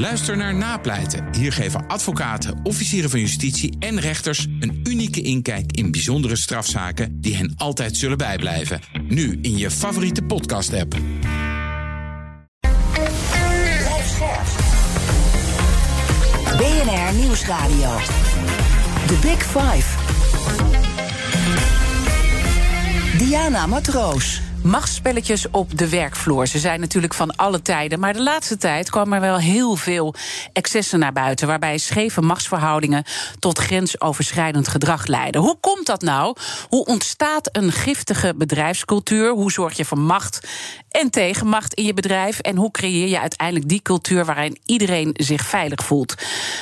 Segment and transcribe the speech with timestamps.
[0.00, 1.34] Luister naar Napleiten.
[1.34, 7.36] Hier geven advocaten, officieren van justitie en rechters een unieke inkijk in bijzondere strafzaken die
[7.36, 8.80] hen altijd zullen bijblijven.
[9.08, 10.96] Nu in je favoriete podcast-app.
[16.56, 17.96] BNR Nieuwsradio.
[19.06, 19.98] The Big Five.
[23.18, 24.40] Diana Matroos.
[24.70, 26.46] Machtsspelletjes op de werkvloer.
[26.46, 28.00] Ze zijn natuurlijk van alle tijden.
[28.00, 30.14] Maar de laatste tijd kwamen er wel heel veel
[30.52, 31.46] excessen naar buiten.
[31.46, 33.04] Waarbij scheve machtsverhoudingen
[33.38, 35.40] tot grensoverschrijdend gedrag leiden.
[35.40, 36.36] Hoe komt dat nou?
[36.68, 39.30] Hoe ontstaat een giftige bedrijfscultuur?
[39.30, 40.48] Hoe zorg je voor macht
[40.90, 42.38] en tegenmacht in je bedrijf?
[42.38, 46.14] En hoe creëer je uiteindelijk die cultuur waarin iedereen zich veilig voelt?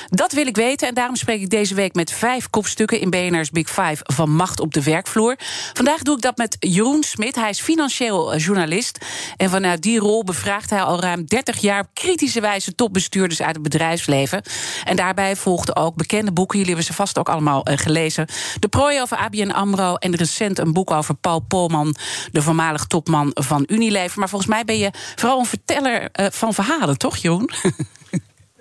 [0.09, 0.89] Dat wil ik weten.
[0.89, 4.61] En daarom spreek ik deze week met vijf kopstukken in BNR's Big Five van macht
[4.61, 5.37] op de werkvloer.
[5.73, 7.35] Vandaag doe ik dat met Jeroen Smit.
[7.35, 8.99] Hij is financieel eh, journalist.
[9.37, 13.63] En vanuit die rol bevraagt hij al ruim 30 jaar kritische wijze topbestuurders uit het
[13.63, 14.43] bedrijfsleven.
[14.85, 16.59] En daarbij volgden ook bekende boeken.
[16.59, 18.27] Jullie hebben ze vast ook allemaal uh, gelezen.
[18.59, 21.95] De prooi over ABN Amro en recent een boek over Paul Polman,
[22.33, 24.19] de voormalig topman van Unilever.
[24.19, 27.51] Maar volgens mij ben je vooral een verteller uh, van verhalen, toch, Jeroen?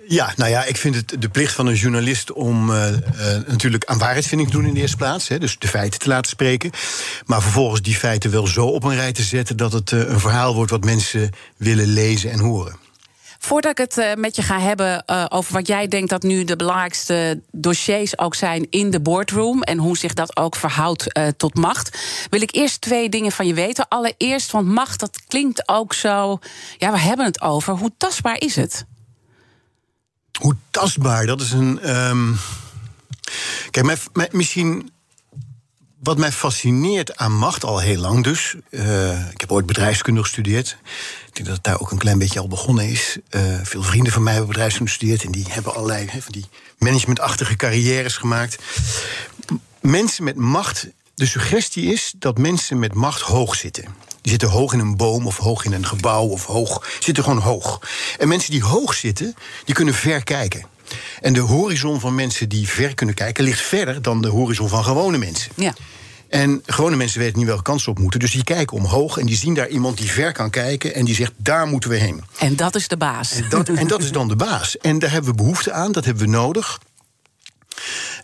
[0.08, 2.98] Ja, nou ja, ik vind het de plicht van een journalist om uh, uh,
[3.46, 5.28] natuurlijk aan waarheidsvinding te doen in de eerste plaats.
[5.28, 6.70] Hè, dus de feiten te laten spreken.
[7.26, 10.20] Maar vervolgens die feiten wel zo op een rij te zetten dat het uh, een
[10.20, 12.76] verhaal wordt wat mensen willen lezen en horen.
[13.38, 17.40] Voordat ik het met je ga hebben over wat jij denkt dat nu de belangrijkste
[17.52, 21.06] dossiers ook zijn in de boardroom en hoe zich dat ook verhoudt
[21.36, 21.98] tot macht,
[22.30, 23.88] wil ik eerst twee dingen van je weten.
[23.88, 26.38] Allereerst, want macht, dat klinkt ook zo.
[26.78, 27.74] Ja, we hebben het over.
[27.74, 28.84] Hoe tastbaar is het?
[30.38, 31.96] Hoe tastbaar, dat is een.
[31.96, 32.38] Um...
[33.70, 34.90] Kijk, misschien.
[36.02, 38.56] Wat mij fascineert aan macht al heel lang dus.
[38.70, 40.76] Uh, ik heb ooit bedrijfskunde gestudeerd.
[41.26, 43.16] Ik denk dat het daar ook een klein beetje al begonnen is.
[43.30, 45.24] Uh, veel vrienden van mij hebben bedrijfskunde gestudeerd.
[45.24, 46.46] En die hebben allerlei van die
[46.78, 48.62] managementachtige carrières gemaakt.
[49.80, 50.86] Mensen met macht.
[51.14, 53.84] De suggestie is dat mensen met macht hoog zitten.
[54.28, 56.90] Die zitten hoog in een boom of hoog in een gebouw of hoog.
[56.98, 57.80] Zitten gewoon hoog.
[58.18, 59.34] En mensen die hoog zitten,
[59.64, 60.64] die kunnen ver kijken.
[61.20, 64.84] En de horizon van mensen die ver kunnen kijken ligt verder dan de horizon van
[64.84, 65.52] gewone mensen.
[65.54, 65.74] Ja.
[66.28, 68.20] En gewone mensen weten niet welke kant ze op moeten.
[68.20, 70.94] Dus die kijken omhoog en die zien daar iemand die ver kan kijken.
[70.94, 72.24] En die zegt, daar moeten we heen.
[72.38, 73.32] En dat is de baas.
[73.32, 74.78] En dat, en dat is dan de baas.
[74.78, 76.78] En daar hebben we behoefte aan, dat hebben we nodig.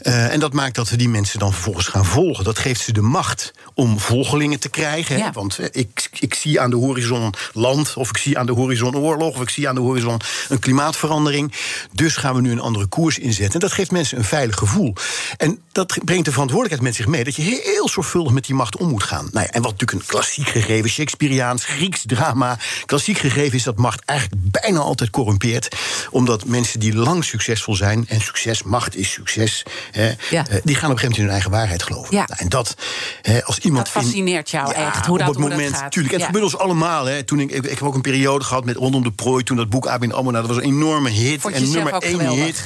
[0.06, 2.44] Uh, en dat maakt dat we die mensen dan vervolgens gaan volgen.
[2.44, 5.18] Dat geeft ze de macht om volgelingen te krijgen.
[5.18, 5.32] Ja.
[5.32, 8.96] Want uh, ik, ik zie aan de horizon land, of ik zie aan de horizon
[8.96, 11.52] oorlog, of ik zie aan de horizon een klimaatverandering.
[11.92, 13.54] Dus gaan we nu een andere koers inzetten.
[13.54, 14.94] En dat geeft mensen een veilig gevoel.
[15.36, 18.76] En dat brengt de verantwoordelijkheid met zich mee dat je heel zorgvuldig met die macht
[18.76, 19.28] om moet gaan.
[19.32, 23.76] Nou ja, en wat natuurlijk een klassiek gegeven, Shakespeareaans, Grieks drama, klassiek gegeven is dat
[23.76, 25.76] macht eigenlijk bijna altijd corrumpeert.
[26.10, 29.62] Omdat mensen die lang succesvol zijn, en succes, macht is succes.
[29.94, 30.46] Hè, ja.
[30.50, 32.16] uh, die gaan op een gegeven moment in hun eigen waarheid geloven.
[32.16, 32.24] Ja.
[32.26, 32.76] Nou, en dat,
[33.22, 33.84] hè, als iemand.
[33.84, 35.70] Dat fascineert jou echt, hoe op dat, het hoe moment.
[35.70, 35.92] dat gaat.
[35.92, 36.26] Tuurlijk, het Ja.
[36.26, 37.04] gebeurt ons allemaal.
[37.04, 37.22] Hè.
[37.22, 39.44] Toen ik, ik, ik heb ook een periode gehad met rondom de prooi.
[39.44, 41.42] Toen dat boek ABN AMRO, nou, dat was een enorme hit.
[41.42, 42.44] Je en nummer één geweldig?
[42.44, 42.62] hit.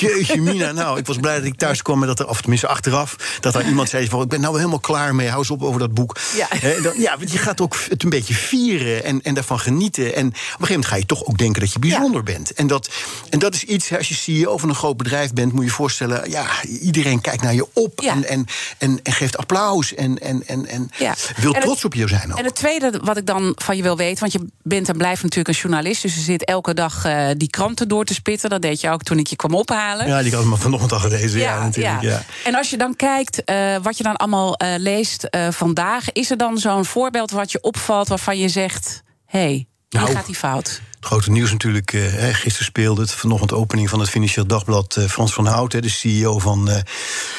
[0.00, 2.00] Jeetje mina, nou, ik was blij dat ik thuis kwam.
[2.00, 4.22] En dat er, of tenminste achteraf, dat er iemand zei van...
[4.22, 6.16] ik ben nou helemaal klaar mee, hou eens op over dat boek.
[6.36, 6.48] Ja.
[6.82, 10.14] Dan, ja, want je gaat ook het een beetje vieren en, en daarvan genieten.
[10.14, 12.52] En op een gegeven moment ga je toch ook denken dat je bijzonder bent.
[12.52, 12.88] En dat,
[13.30, 15.52] en dat is iets, als je CEO van een groot bedrijf bent...
[15.52, 18.00] moet je je voorstellen, ja, iedereen kijkt naar je op...
[18.00, 18.12] Ja.
[18.12, 18.46] En, en,
[18.78, 21.14] en, en geeft applaus en, en, en, en Ja.
[21.36, 22.38] wil En het- trots op je zijn ook.
[22.38, 25.22] En het tweede wat ik dan van je wil weten, want je bent en blijft
[25.22, 28.50] natuurlijk een journalist, dus je zit elke dag eh, die kranten door te spitten.
[28.50, 30.06] Dat deed je ook toen ik je kwam ophalen.
[30.06, 31.40] Ja, die had ik maar vanochtend al gelezen.
[31.40, 32.02] Ja, natuurlijk.
[32.02, 32.22] Ja.
[32.44, 36.30] En als je dan kijkt eh, wat je dan allemaal eh, leest eh, vandaag, is
[36.30, 39.50] er dan zo'n voorbeeld wat je opvalt waarvan je zegt: hé, hey,
[39.88, 40.12] hier Nou.
[40.12, 40.80] gaat die fout?
[41.04, 44.96] Grote nieuws natuurlijk, eh, gisteren speelde het vanochtend opening van het Financieel Dagblad.
[44.96, 46.80] eh, Frans van Hout, de CEO van, eh,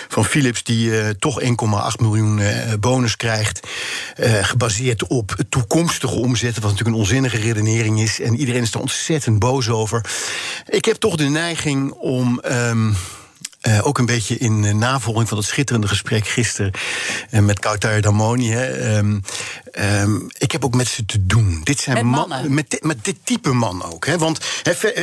[0.07, 2.41] van Philips, die eh, toch 1,8 miljoen
[2.79, 3.67] bonus krijgt.
[4.41, 8.19] gebaseerd op toekomstige omzetten, wat natuurlijk een onzinnige redenering is.
[8.19, 10.05] En iedereen is er ontzettend boos over.
[10.69, 12.39] Ik heb toch de neiging om.
[12.39, 12.91] ehm,
[13.63, 16.71] eh, ook een beetje in eh, navolging van het schitterende gesprek gisteren
[17.29, 18.51] eh, met Kautar Damoni.
[18.51, 19.19] Hè, ehm,
[19.71, 21.61] ehm, ik heb ook met ze te doen.
[21.63, 22.53] Dit zijn Met man- mannen.
[22.53, 24.05] met, dit- met dit type man ook.
[24.05, 24.39] Hè, want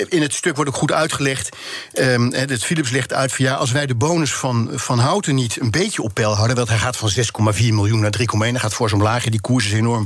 [0.08, 1.56] in het stuk wordt ook goed uitgelegd.
[1.92, 5.70] ehm, Philips legt uit van ja, als wij de bonus van, van Houten niet een
[5.70, 6.56] beetje op peil houden.
[6.56, 8.50] Want hij gaat van 6,4 miljoen naar 3,1.
[8.50, 9.30] Hij gaat voor zo'n laagje.
[9.30, 10.04] Die koers is enorm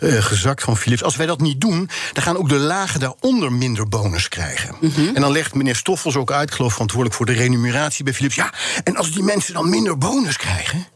[0.00, 1.02] gezakt van Philips.
[1.02, 4.74] Als wij dat niet doen, dan gaan ook de lagen daaronder minder bonus krijgen.
[5.14, 7.74] En dan legt meneer Stoffels ook uit, ik geloof verantwoordelijk voor de remuneratie
[8.04, 8.34] bij Philips.
[8.34, 8.52] Ja,
[8.84, 10.86] en als die mensen dan minder bonus krijgen,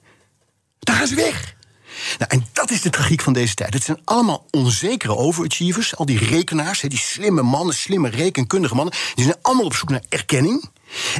[0.78, 1.54] dan gaan ze weg.
[2.18, 3.74] Nou, en dat is de tragiek van deze tijd.
[3.74, 5.96] Het zijn allemaal onzekere overachievers.
[5.96, 8.94] Al die rekenaars, die slimme mannen, slimme rekenkundige mannen.
[9.14, 10.70] Die zijn allemaal op zoek naar erkenning.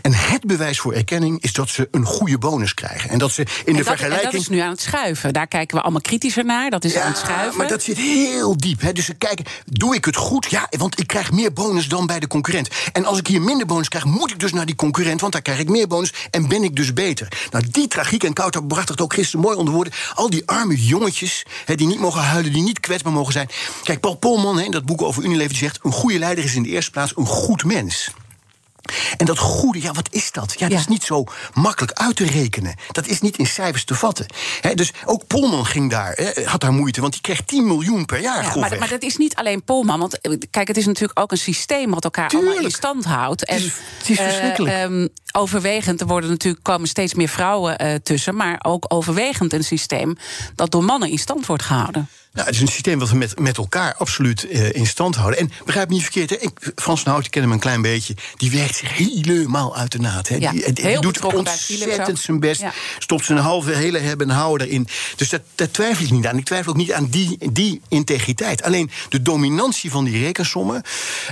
[0.03, 3.11] En het bewijs voor erkenning is dat ze een goede bonus krijgen.
[3.11, 4.33] En dat ze in de dat, vergelijking.
[4.33, 5.33] Dat is nu aan het schuiven.
[5.33, 6.71] Daar kijken we allemaal kritischer naar.
[6.71, 7.59] Dat is aan het schuiven.
[7.59, 8.81] Maar dat zit heel diep.
[8.81, 8.93] Hè.
[8.93, 10.51] Dus ze kijken, doe ik het goed?
[10.51, 12.69] Ja, want ik krijg meer bonus dan bij de concurrent.
[12.93, 15.43] En als ik hier minder bonus krijg, moet ik dus naar die concurrent, want daar
[15.43, 17.29] krijg ik meer bonus en ben ik dus beter.
[17.51, 19.93] Nou, die tragiek, en Kouter bracht het ook gisteren mooi onder woorden.
[20.15, 23.49] Al die arme jongetjes hè, die niet mogen huilen, die niet kwetsbaar mogen zijn.
[23.83, 26.55] Kijk, Paul Polman, hè, in dat boek over Unilever, die zegt: een goede leider is
[26.55, 28.11] in de eerste plaats een goed mens.
[29.17, 30.55] En dat goede, ja, wat is dat?
[30.59, 32.75] Ja, dat is niet zo makkelijk uit te rekenen.
[32.93, 34.27] Dat is niet in cijfers te vatten.
[34.75, 38.43] dus ook Polman ging daar, had daar moeite, want die kreeg 10 miljoen per jaar.
[38.43, 39.99] Ja, maar, maar, dat is niet alleen Polman.
[39.99, 43.45] Want eh, kijk, het is natuurlijk ook een systeem wat elkaar allemaal in stand houdt.
[43.45, 44.75] En, het is, het is verschrikkelijk.
[44.75, 49.53] Uh, um, overwegend, er worden natuurlijk komen steeds meer vrouwen uh, tussen, maar ook overwegend
[49.53, 50.17] een systeem
[50.55, 52.09] dat door mannen in stand wordt gehouden.
[52.33, 55.39] Nou, het is een systeem wat we met, met elkaar absoluut uh, in stand houden.
[55.39, 56.37] En begrijp me niet verkeerd, hè?
[56.37, 58.15] Ik, Frans van Hout, ik ken hem een klein beetje.
[58.37, 60.29] Die werkt zich helemaal uit de naad.
[60.29, 60.37] Hè?
[60.37, 62.61] Ja, die, die doet ontzettend zijn best.
[62.61, 62.73] Ja.
[62.99, 64.89] Stopt zijn halve hele hebben en houden erin.
[65.17, 66.39] Dus dat, daar twijfel ik niet aan.
[66.39, 68.63] Ik twijfel ook niet aan die, die integriteit.
[68.63, 70.83] Alleen de dominantie van die rekensommen,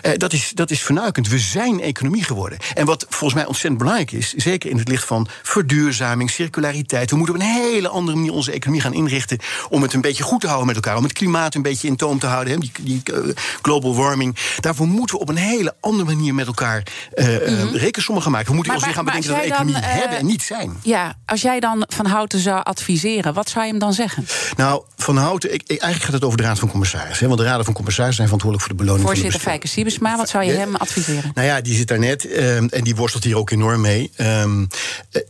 [0.02, 1.28] uh, dat, is, dat is vernuikend.
[1.28, 2.58] We zijn economie geworden.
[2.74, 7.10] En wat volgens mij ontzettend belangrijk is, zeker in het licht van verduurzaming, circulariteit.
[7.10, 10.22] We moeten op een hele andere manier onze economie gaan inrichten om het een beetje
[10.22, 12.72] goed te houden met elkaar om het klimaat een beetje in toom te houden, die,
[12.80, 14.36] die uh, global warming.
[14.60, 16.82] Daarvoor moeten we op een hele andere manier met elkaar
[17.14, 17.76] uh, mm -hmm.
[17.76, 18.48] rekensommen gaan maken.
[18.48, 20.76] We moeten maar, ons weer gaan bedenken dat we economie dan, hebben en niet zijn.
[20.82, 24.26] Ja, als jij dan Van Houten zou adviseren, wat zou je hem dan zeggen?
[24.56, 27.26] Nou, Van Houten, ik, eigenlijk gaat het over de Raad van Commissarissen.
[27.26, 30.16] Want de Raden van Commissarissen zijn verantwoordelijk voor de beloning Voorzitter van de Fijke Siebesma,
[30.16, 31.30] wat zou je hem adviseren?
[31.34, 34.10] Nou ja, die zit daar net um, en die worstelt hier ook enorm mee.
[34.16, 34.68] Um,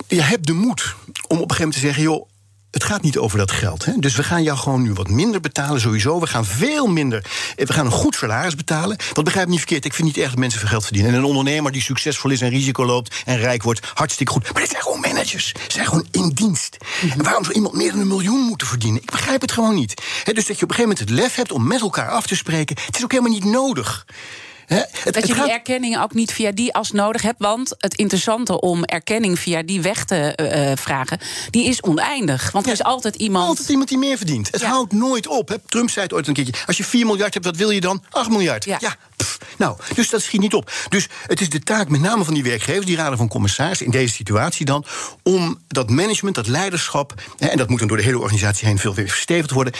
[0.06, 2.02] je hebt de moed om op een gegeven moment te zeggen...
[2.02, 2.28] joh,
[2.70, 3.84] het gaat niet over dat geld.
[3.84, 3.92] Hè?
[3.96, 6.20] Dus we gaan jou gewoon nu wat minder betalen, sowieso.
[6.20, 7.24] We gaan veel minder.
[7.56, 8.96] We gaan een goed salaris betalen.
[9.12, 11.12] Want begrijp me niet verkeerd, ik vind niet echt dat mensen veel geld verdienen.
[11.12, 14.52] En een ondernemer die succesvol is en risico loopt en rijk wordt, hartstikke goed.
[14.52, 15.48] Maar dit zijn gewoon managers.
[15.48, 16.76] Ze zijn gewoon in dienst.
[17.16, 19.02] En waarom zou iemand meer dan een miljoen moeten verdienen?
[19.02, 20.02] Ik begrijp het gewoon niet.
[20.24, 22.36] Dus dat je op een gegeven moment het lef hebt om met elkaar af te
[22.36, 24.06] spreken, het is ook helemaal niet nodig.
[24.68, 25.44] He, het, dat je gaat...
[25.44, 27.38] die erkenning ook niet via die as nodig hebt.
[27.38, 30.38] Want het interessante om erkenning via die weg te
[30.70, 31.18] uh, vragen,
[31.50, 32.50] die is oneindig.
[32.50, 33.48] Want er is altijd iemand.
[33.48, 34.48] Altijd iemand die meer verdient.
[34.50, 34.68] Het Ja.
[34.68, 35.58] houdt nooit op.
[35.66, 36.54] Trump zei het ooit een keertje.
[36.66, 38.02] Als je 4 miljard hebt, wat wil je dan?
[38.10, 38.64] 8 miljard.
[38.64, 38.78] Ja.
[39.16, 40.72] pff, nou, dus dat schiet niet op.
[40.88, 43.92] Dus het is de taak met name van die werkgevers, die raden van commissarissen, in
[43.92, 44.84] deze situatie dan,
[45.22, 48.94] om dat management, dat leiderschap, en dat moet dan door de hele organisatie heen veel
[48.94, 49.72] weer verstevigd worden.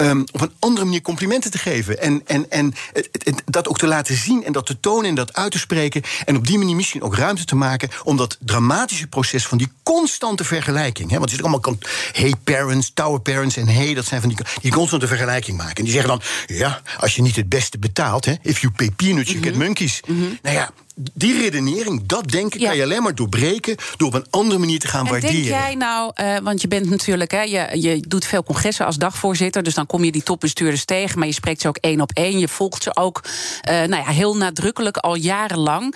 [0.00, 2.00] Um, op een andere manier complimenten te geven.
[2.00, 5.14] En, en, en het, het, dat ook te laten zien en dat te tonen en
[5.14, 6.02] dat uit te spreken.
[6.24, 9.68] En op die manier misschien ook ruimte te maken om dat dramatische proces van die
[9.82, 11.10] constante vergelijking.
[11.10, 11.78] Hè, want het is allemaal kan,
[12.12, 15.76] hey parents, tower parents en hey, dat zijn van die, die constante vergelijking maken.
[15.76, 18.90] En die zeggen dan: ja, als je niet het beste betaalt, hè, if you pay
[18.90, 20.00] peanuts, you get monkeys.
[20.42, 20.70] Nou ja.
[21.14, 22.66] Die redenering, dat denken, Ja.
[22.66, 25.34] kan je alleen maar doorbreken door op een andere manier te gaan En waarderen.
[25.34, 28.96] denk jij nou, eh, want je bent natuurlijk, hè, je, je doet veel congressen als
[28.96, 32.10] dagvoorzitter, dus dan kom je die topbestuurders tegen, maar je spreekt ze ook één op
[32.14, 32.38] één.
[32.38, 33.20] Je volgt ze ook
[33.60, 35.94] eh, nou ja, heel nadrukkelijk al jarenlang.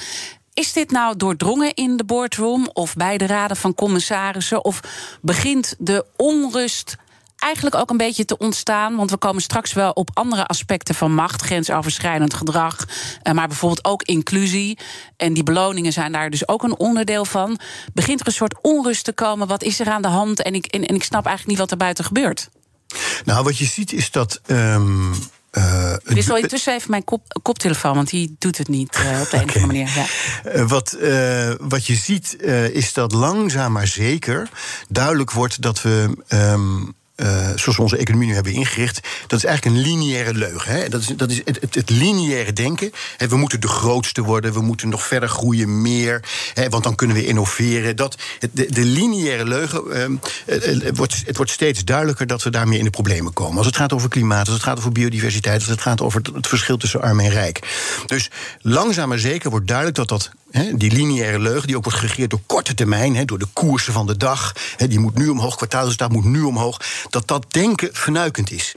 [0.54, 4.64] Is dit nou doordrongen in de boardroom of bij de raden van commissarissen?
[4.64, 4.80] Of
[5.20, 6.96] begint de onrust
[7.42, 8.96] eigenlijk ook een beetje te ontstaan?
[8.96, 12.76] Want we komen straks wel op andere aspecten van macht, grensoverschrijdend gedrag,
[13.22, 14.78] eh, maar bijvoorbeeld ook inclusie.
[15.16, 17.58] En die beloningen zijn daar dus ook een onderdeel van.
[17.92, 19.46] Begint er een soort onrust te komen?
[19.46, 20.42] Wat is er aan de hand?
[20.42, 22.48] En ik, en, en ik snap eigenlijk niet wat er buiten gebeurt.
[23.24, 24.40] Nou, wat je ziet is dat.
[24.46, 25.14] Um,
[25.52, 29.30] uh, is wel intussen even mijn kop, koptelefoon, want die doet het niet uh, op
[29.30, 29.90] de een of andere manier.
[29.94, 30.06] Ja.
[30.54, 30.96] Uh, wat,
[31.58, 34.48] wat je ziet is dat langzaam maar zeker
[34.88, 36.16] duidelijk wordt dat we.
[36.28, 40.72] Um, uh, zoals we onze economie nu hebben ingericht, dat is eigenlijk een lineaire leugen.
[40.72, 40.88] Hè?
[40.88, 42.92] Dat is, dat is het, het, het lineaire denken.
[43.16, 43.28] Hè?
[43.28, 46.24] We moeten de grootste worden, we moeten nog verder groeien, meer,
[46.54, 46.68] hè?
[46.68, 47.96] want dan kunnen we innoveren.
[47.96, 48.16] Dat,
[48.52, 52.84] de, de lineaire leugen, uh, het, wordt, het wordt steeds duidelijker dat we daarmee in
[52.84, 53.56] de problemen komen.
[53.56, 56.46] Als het gaat over klimaat, als het gaat over biodiversiteit, als het gaat over het,
[56.46, 57.58] verschil tussen arm en rijk.
[58.06, 60.30] Dus langzaam maar zeker wordt duidelijk dat dat
[60.74, 64.16] die lineaire leugen, die ook wordt geregeerd door korte termijn, door de koersen van de
[64.16, 64.52] dag.
[64.76, 66.80] Die moet nu omhoog, kwartaalresultaat moet nu omhoog.
[67.12, 68.72] Dat dat denken vernuikend is.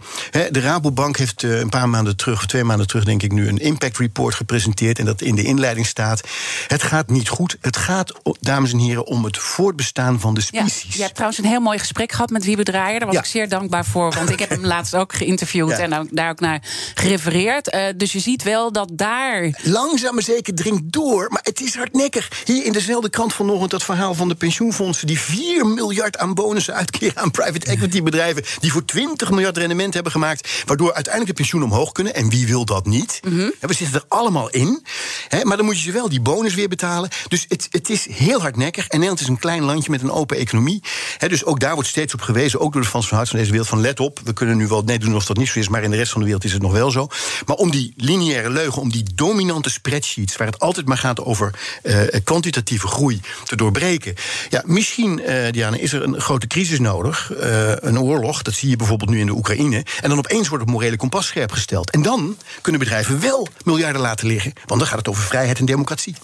[0.51, 3.47] de Rabobank heeft uh, een paar maanden terug, of twee maanden terug, denk ik nu,
[3.47, 4.99] een impact report gepresenteerd.
[4.99, 6.21] En dat in de inleiding staat.
[6.67, 7.57] Het gaat niet goed.
[7.61, 10.81] Het gaat, dames en heren, om het voortbestaan van de species.
[10.81, 12.97] Ja, je hebt trouwens een heel mooi gesprek gehad met Wiebe Draaier.
[12.99, 13.21] Daar was Ja.
[13.21, 14.13] ik zeer dankbaar voor.
[14.13, 15.77] Want ik heb hem laatst ook geïnterviewd Ja.
[15.77, 16.61] en ook, daar ook naar
[16.93, 17.69] gerefereerd.
[17.69, 19.59] Eh, dus je ziet wel dat daar.
[19.63, 22.31] Langzaam maar zeker dringt door, maar het is hardnekkig.
[22.45, 25.07] Hier in dezelfde krant vanochtend dat verhaal van de pensioenfondsen...
[25.07, 28.14] die 4 miljard aan bonussen uitkeren aan private equity bedrijven.
[28.15, 32.15] Bedrijven die voor 20 miljard rendement hebben gemaakt, waardoor uiteindelijk de pensioenen omhoog kunnen.
[32.15, 33.19] En wie wil dat niet?
[33.23, 33.49] Mhm.
[33.59, 34.85] We zitten er allemaal in.
[35.27, 37.09] Hè, maar dan moet je ze wel die bonus weer betalen.
[37.27, 38.83] Dus het, het is heel hardnekkig.
[38.83, 40.83] En Nederland is een klein landje met een open economie.
[41.17, 43.39] Hè, dus ook daar wordt steeds op gewezen, ook door de Frans van Hart van
[43.39, 45.59] deze wereld, van let op, we kunnen nu wel nee doen of dat niet zo
[45.59, 47.07] is, maar in de rest van de wereld is het nog wel zo.
[47.45, 51.53] Maar om die lineaire leugen, om die dominante spreadsheets, waar het altijd maar gaat over
[51.83, 54.15] eh, kwantitatieve groei, te doorbreken.
[54.49, 58.69] Ja, misschien, eh, Diana, is er een grote crisis nodig, eh, een oorlog, dat zie
[58.69, 59.85] je bijvoorbeeld nu in de Oekraïne.
[60.01, 61.91] En dan opeens wordt het morele kompas scherp gesteld.
[61.91, 65.65] En dan kunnen bedrijven wel miljarden laten liggen, want dan gaat het over vrijheid en
[65.65, 66.15] democratie.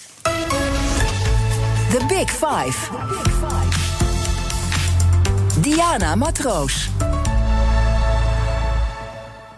[1.91, 2.89] The Big Five.
[5.61, 6.89] Diana Matroos.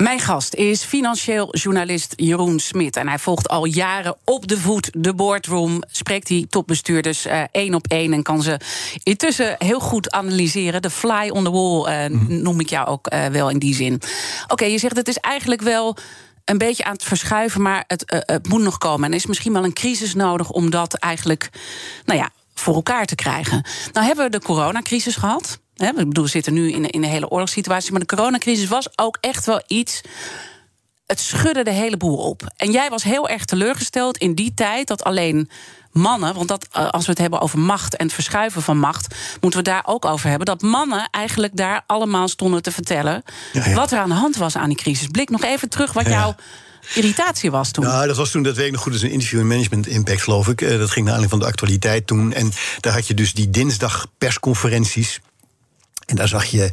[0.04, 2.96] Mijn gast is financieel journalist Jeroen Smit.
[2.96, 5.84] En hij volgt al jaren op de voet de boardroom.
[5.92, 8.14] Spreekt hij topbestuurders uh, één op één.
[8.14, 8.60] En kan ze
[9.04, 10.82] intussen heel goed analyseren.
[10.82, 13.94] De fly on the wall uh, noem ik jou ook uh, wel in die zin.
[13.94, 15.98] Oké, okay, je zegt het is eigenlijk wel
[16.46, 19.06] een beetje aan het verschuiven, maar het, het, moet nog komen.
[19.06, 21.50] En er is misschien wel een crisis nodig om dat eigenlijk,
[22.06, 23.66] nou ja, voor elkaar te krijgen.
[23.94, 25.62] Nou hebben we de coronacrisis gehad.
[25.76, 28.88] Hè, ik bedoel, we zitten nu in, in een hele oorlogssituatie, maar de coronacrisis was
[28.96, 30.02] ook echt wel iets.
[31.06, 32.54] Het schudde de hele boel op.
[32.58, 35.50] En jij was heel erg teleurgesteld in die tijd dat alleen
[35.92, 39.60] mannen, want dat, als we het hebben over macht en het verschuiven van macht, moeten
[39.60, 40.46] we daar ook over hebben.
[40.46, 43.74] Dat mannen eigenlijk daar allemaal stonden te vertellen ja, ja.
[43.74, 45.08] wat er aan de hand was aan die crisis.
[45.08, 46.12] Blik nog even terug wat ja.
[46.12, 46.36] jouw
[46.94, 47.86] irritatie was toen.
[47.86, 49.88] Nou, dat was toen, dat weet ik nog goed, dat is een interview in Management
[49.88, 50.60] Impact, geloof ik.
[50.60, 52.34] Dat ging naar aanleiding van de actualiteit toen.
[52.34, 55.20] En daar had je dus die dinsdag persconferenties.
[56.06, 56.70] En daar zag je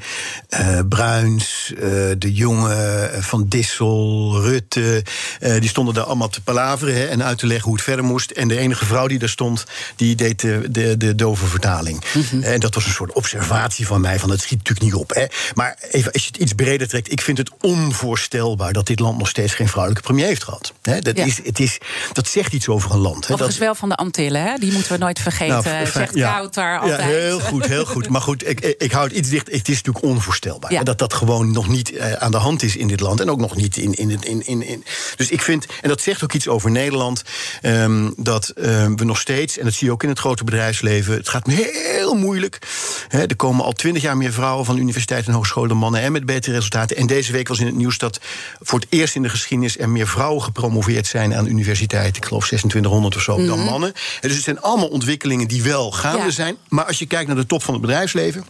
[0.51, 1.81] uh, Bruins, uh,
[2.19, 5.03] de jongen van Dissel, Rutte.
[5.41, 8.05] Uh, die stonden daar allemaal te palaveren hè, en uit te leggen hoe het verder
[8.05, 8.31] moest.
[8.31, 9.65] En de enige vrouw die daar stond,
[9.97, 12.05] die deed de, de, de dove vertaling.
[12.15, 12.43] Mm -hmm.
[12.43, 15.15] En dat was een soort observatie van mij: van het schiet natuurlijk niet op.
[15.15, 15.25] Hè.
[15.55, 19.19] Maar even, als je het iets breder trekt, ik vind het onvoorstelbaar dat dit land
[19.19, 20.73] nog steeds geen vrouwelijke premier heeft gehad.
[20.83, 21.25] Hè, dat, ja.
[21.25, 21.79] is, het is,
[22.13, 23.27] dat zegt iets over een land.
[23.27, 23.33] Hè.
[23.33, 24.57] Overigens wel van de Antillen, hè?
[24.59, 25.63] die moeten we nooit vergeten.
[25.65, 27.01] Nou, zegt ja, koud daar altijd.
[27.01, 28.09] Ja, heel goed, heel goed.
[28.09, 29.47] Maar goed, ik, ik hou het iets dicht.
[29.51, 30.73] Het is natuurlijk onvoorstelbaar.
[30.73, 30.83] Ja.
[30.83, 33.21] Dat dat gewoon nog niet uh, aan de hand is in dit land.
[33.21, 33.95] En ook nog niet in.
[33.95, 34.85] in, in, in, in.
[35.17, 37.23] Dus ik vind, en dat zegt ook iets over Nederland.
[37.63, 41.15] Um, dat um, we nog steeds, en dat zie je ook in het grote bedrijfsleven.
[41.15, 42.59] Het gaat heel moeilijk.
[43.09, 46.01] He, er komen al twintig jaar meer vrouwen van universiteiten en hogescholen dan mannen.
[46.01, 46.97] En met betere resultaten.
[46.97, 48.21] En deze week was in het nieuws dat
[48.61, 52.17] voor het eerst in de geschiedenis er meer vrouwen gepromoveerd zijn aan universiteiten.
[52.17, 53.49] Ik geloof 2600 of zo mm -hmm.
[53.49, 53.93] dan mannen.
[53.95, 56.31] En dus het zijn allemaal ontwikkelingen die wel gaande ja.
[56.31, 56.57] zijn.
[56.69, 58.45] Maar als je kijkt naar de top van het bedrijfsleven.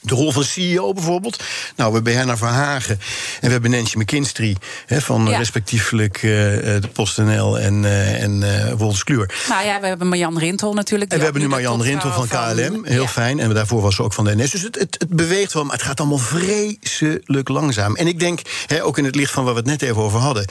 [0.00, 1.42] De rol van CEO bijvoorbeeld.
[1.76, 3.00] Nou, we hebben Herna Verhagen
[3.40, 4.56] en we hebben Nancy McKinstry...
[4.86, 5.36] He, van ja.
[5.36, 9.34] respectievelijk uh, de PostNL en, uh, en uh, Wolters Kluwer.
[9.48, 11.12] Nou ja, we hebben Marjan Rintel natuurlijk.
[11.12, 13.08] En we hebben nu Marjan Rintel van KLM, heel ja.
[13.08, 13.40] fijn.
[13.40, 14.50] En daarvoor was ze ook van de NS.
[14.50, 17.96] Dus het, het, het, beweegt wel, maar het gaat allemaal vreselijk langzaam.
[17.96, 20.18] En ik denk, he, ook in het licht van waar we het net even over
[20.18, 20.44] hadden...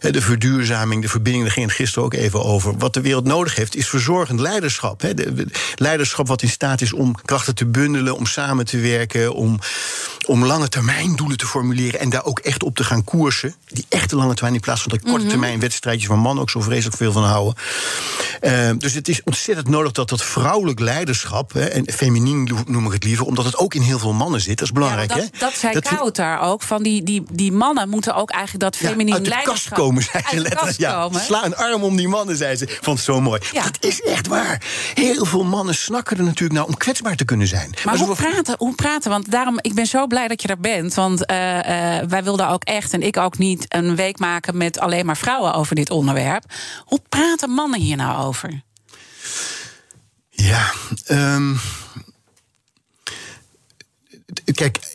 [0.00, 2.76] de verduurzaming, de verbinding, daar ging het gisteren ook even over...
[2.78, 5.00] wat de wereld nodig heeft, is verzorgend leiderschap.
[5.00, 8.95] De, de, leiderschap wat in staat is om krachten te bundelen, om samen te werken
[9.34, 9.58] om,
[10.26, 13.54] om lange termijn doelen te formuleren en daar ook echt op te gaan koersen.
[13.66, 15.28] Die echte lange termijn in plaats van de korte Mhm.
[15.28, 17.54] termijn wedstrijdjes waar mannen ook zo vreselijk veel van houden.
[18.42, 22.92] Uh, dus het is ontzettend nodig dat dat vrouwelijk leiderschap, hè, en feminien noem ik
[22.92, 24.58] het liever, omdat het ook in heel veel mannen zit.
[24.58, 25.08] Dat is belangrijk.
[25.10, 25.38] Ja, dat, hè?
[25.38, 26.62] dat zei dat Koud daar ook.
[26.62, 29.72] Van die, die, die mannen moeten ook eigenlijk dat feminien ja, uit de leiderschap...
[29.72, 30.78] kast komen, zei ze letterlijk.
[30.78, 32.78] Ja, sla een arm om die mannen, zei ze.
[32.80, 33.40] Vond het zo mooi.
[33.52, 33.62] Ja.
[33.62, 34.62] Dat is echt waar.
[34.94, 37.74] Heel veel mannen snakken er natuurlijk naar om kwetsbaar te kunnen zijn.
[37.84, 38.85] Maar hoe praten, hoe praten?
[38.86, 40.94] Want daarom, ik ben zo blij dat je daar bent.
[40.94, 41.62] Want uh, uh,
[42.08, 45.54] wij wilden ook echt, en ik ook niet, een week maken met alleen maar vrouwen
[45.54, 46.44] over dit onderwerp.
[46.84, 48.62] Hoe praten mannen hier nou over?
[50.30, 50.72] Ja,
[51.10, 51.58] um,
[54.54, 54.94] kijk.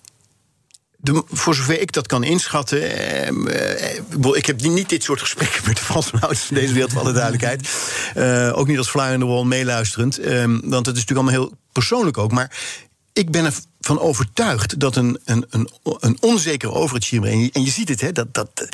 [0.98, 2.82] De, voor zover ik dat kan inschatten.
[3.48, 7.02] Eh, ik heb niet dit soort gesprekken met de Franse ouders van deze wereld, voor
[7.02, 7.70] alle duidelijkheid.
[8.18, 10.26] Uh, ook niet als fly in the wall meeluisterend.
[10.26, 12.32] Um, want het is natuurlijk allemaal heel persoonlijk ook.
[12.32, 12.58] Maar
[13.14, 13.46] ik ben
[13.82, 15.70] ervan overtuigd dat een, een, een,
[16.00, 17.30] een onzekere overheidsregime.
[17.30, 18.68] En en je ziet het, hè, dat, dat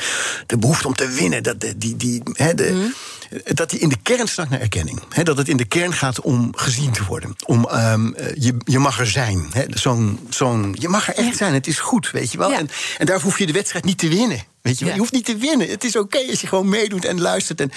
[0.45, 1.43] de behoefte om te winnen.
[1.43, 2.93] Dat, die, die, hè, de, mm
[3.43, 5.01] dat die in de kern snakt naar erkenning.
[5.09, 7.35] He, dat het in de kern gaat om gezien te worden.
[7.45, 9.47] Om, um, je, je mag er zijn.
[9.69, 11.53] Zo'n, zo'n, je mag er echt zijn.
[11.53, 12.49] Het is goed, weet je wel.
[12.49, 12.57] Ja.
[12.57, 14.43] En, en daarvoor hoef je de wedstrijd niet te winnen.
[14.61, 14.93] Weet je, ja.
[14.93, 15.69] je hoeft niet te winnen.
[15.69, 17.61] Het is oké okay als je gewoon meedoet en luistert.
[17.61, 17.71] En,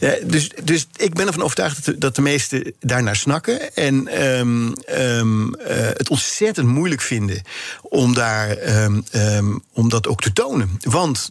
[0.00, 3.74] ja, dus, dus ik ben ervan overtuigd dat de, dat de meesten daarnaar snakken.
[3.74, 7.42] En um, um, uh, het ontzettend moeilijk vinden
[7.82, 10.78] om, daar, um, om dat ook te tonen.
[10.80, 11.30] Want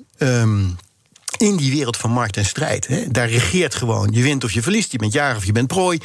[1.44, 2.88] in die wereld van markt en strijd.
[2.88, 4.10] Hè, daar regeert gewoon.
[4.12, 4.92] Je wint of je verliest.
[4.92, 6.00] Je bent jarig of je bent prooi.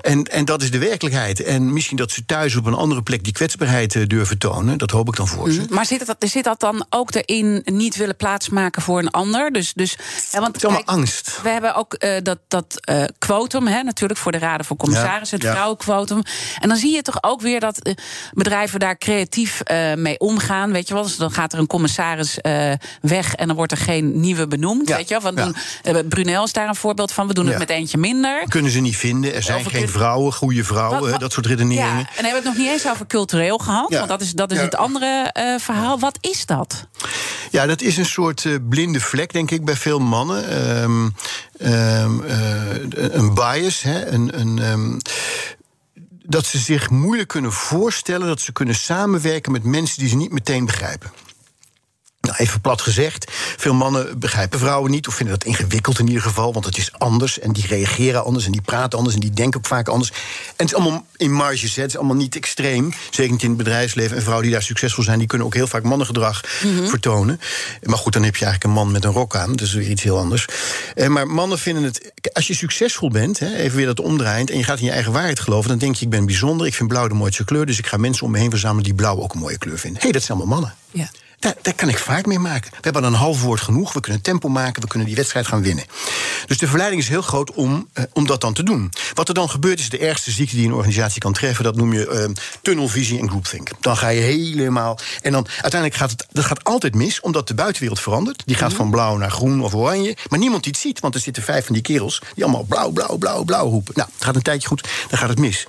[0.00, 1.42] En, en dat is de werkelijkheid.
[1.42, 4.78] En misschien dat ze thuis op een andere plek die kwetsbaarheid uh, durven tonen.
[4.78, 5.60] Dat hoop ik dan voor ze.
[5.60, 5.74] Mhm.
[5.74, 9.52] Maar zit dat, zit dat dan ook erin niet willen plaatsmaken voor een ander?
[9.52, 9.96] Dus, dus,
[10.30, 11.42] ja, want, het is allemaal angst.
[11.42, 15.38] We hebben ook uh, dat, dat uh, quotum, hè, natuurlijk voor de Raden van Commissarissen,
[15.38, 15.52] het ja.
[15.52, 16.22] vrouwenquotum.
[16.60, 17.96] En dan zie je toch ook weer dat
[18.32, 19.62] bedrijven daar creatief
[19.96, 20.72] mee omgaan.
[20.72, 22.38] Weet je wel, dus dan gaat er een commissaris
[23.00, 24.88] weg en dan wordt er geen nieuwe benoemd.
[24.88, 27.26] Weet je we doen, Brunel is daar een voorbeeld van.
[27.26, 28.44] We doen het met eentje minder.
[28.48, 29.34] Kunnen ze niet vinden.
[29.34, 31.98] Er zijn geen vrouwen, goede vrouwen, wat, wat, dat soort redeneringen.
[31.98, 33.90] Ja, en dan hebben we het nog niet eens over cultureel gehad.
[33.90, 35.98] Want dat is, dat is het andere uh, verhaal.
[35.98, 36.88] Wat is dat?
[37.50, 40.66] Ja, dat is een soort uh, blinde vlek, denk ik, bij veel mannen.
[40.82, 41.14] Um,
[41.60, 44.40] um, uh, een bias, hè, een.
[44.40, 44.98] een um,
[46.26, 50.32] dat ze zich moeilijk kunnen voorstellen dat ze kunnen samenwerken met mensen die ze niet
[50.32, 51.12] meteen begrijpen.
[52.34, 56.22] Nou, even plat gezegd, veel mannen begrijpen vrouwen niet of vinden dat ingewikkeld in ieder
[56.22, 59.30] geval, want het is anders en die reageren anders en die praten anders en die
[59.30, 60.10] denken ook vaak anders.
[60.10, 60.16] En
[60.56, 64.16] het is allemaal in marges, het is allemaal niet extreem, zeker niet in het bedrijfsleven.
[64.16, 66.88] En vrouwen die daar succesvol zijn, die kunnen ook heel vaak mannengedrag mm-hmm.
[66.88, 67.40] vertonen.
[67.82, 70.02] Maar goed, dan heb je eigenlijk een man met een rok aan, dus weer iets
[70.02, 70.46] heel anders.
[70.94, 74.58] Eh, maar mannen vinden het, als je succesvol bent, hè, even weer dat omdraaiend, en
[74.58, 76.88] je gaat in je eigen waarheid geloven, dan denk je, ik ben bijzonder, ik vind
[76.88, 79.32] blauw de mooiste kleur, dus ik ga mensen om me heen verzamelen die blauw ook
[79.34, 79.98] een mooie kleur vinden.
[79.98, 80.74] Hé, hey, dat zijn allemaal mannen.
[80.90, 81.10] Ja.
[81.44, 82.70] Daar, daar, kan ik vaart mee maken.
[82.70, 83.92] We hebben een half woord genoeg.
[83.92, 84.82] We kunnen tempo maken.
[84.82, 85.84] We kunnen die wedstrijd gaan winnen.
[86.46, 88.92] Dus de verleiding is heel groot om, eh, om dat dan te doen.
[89.14, 91.64] Wat er dan gebeurt is de ergste ziekte die een organisatie kan treffen.
[91.64, 93.70] Dat noem je uh, tunnelvisie en groupthink.
[93.80, 94.98] Dan ga je helemaal.
[95.22, 98.42] En dan uiteindelijk gaat het dat gaat altijd mis, omdat de buitenwereld verandert.
[98.46, 100.16] Die gaat van blauw naar groen of oranje.
[100.28, 102.90] Maar niemand die het ziet, want er zitten vijf van die kerels die allemaal blauw,
[102.90, 103.94] blauw, blauw, blauw roepen.
[103.96, 105.66] Nou, het gaat een tijdje goed, dan gaat het mis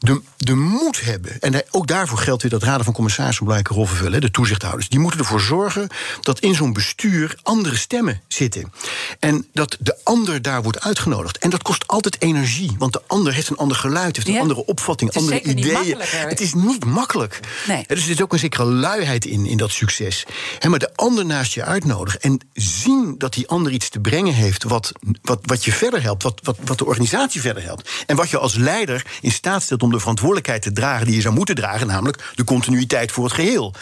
[0.00, 1.40] de, de moed hebben.
[1.40, 4.20] En ook daarvoor geldt weer dat raden van commissarissen belangrijke rol vervullen.
[4.20, 4.88] De toezichthouders.
[4.88, 5.88] Die moeten ervoor zorgen
[6.20, 8.72] dat in zo'n bestuur andere stemmen zitten.
[9.18, 11.38] En dat de ander daar wordt uitgenodigd.
[11.38, 12.74] En dat kost altijd energie.
[12.78, 14.40] Want de ander heeft een ander geluid, heeft een Ja.
[14.40, 15.96] andere opvatting, Het is andere ideeën.
[16.00, 17.40] Het is niet makkelijk.
[17.66, 17.84] Nee.
[17.86, 20.24] Dus er zit ook een zekere luiheid in, in dat succes.
[20.68, 24.62] Maar de ander naast je uitnodigen en zien dat die ander iets te brengen heeft
[24.62, 24.92] wat,
[25.22, 27.90] wat, wat je verder helpt, wat, wat, wat de organisatie verder helpt.
[28.06, 31.20] En wat je als leider in staat stelt om de verantwoordelijkheid te dragen die je
[31.20, 33.74] zou moeten dragen, namelijk de continuïteit voor het geheel.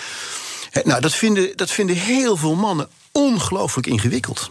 [0.85, 4.51] Nou, dat vinden, dat vinden heel veel mannen ongelooflijk ingewikkeld.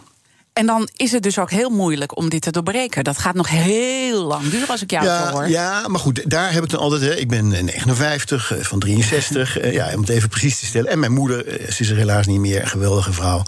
[0.58, 3.04] En dan is het dus ook heel moeilijk om dit te doorbreken.
[3.04, 5.50] Dat gaat nog heel lang duren als ik jou Ja, hoor.
[5.50, 7.02] ja, maar goed, daar heb ik dan altijd.
[7.02, 9.58] Hè, ik ben eh, 59, eh, van 63.
[9.60, 10.92] eh, ja, om het even precies te stellen.
[10.92, 13.44] En mijn moeder, eh, ze is er helaas niet meer, een geweldige vrouw.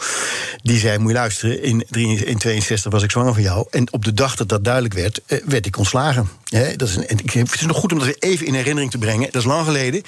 [0.61, 3.67] Die zei: Moet je luisteren, in, 63 in 62 was ik zwanger van jou.
[3.71, 6.29] En op de dag dat dat duidelijk werd, eh, werd ik ontslagen.
[6.75, 8.97] Dat is een, en ik- het is nog goed om dat even in herinnering te
[8.97, 9.27] brengen.
[9.31, 10.01] Dat is lang geleden.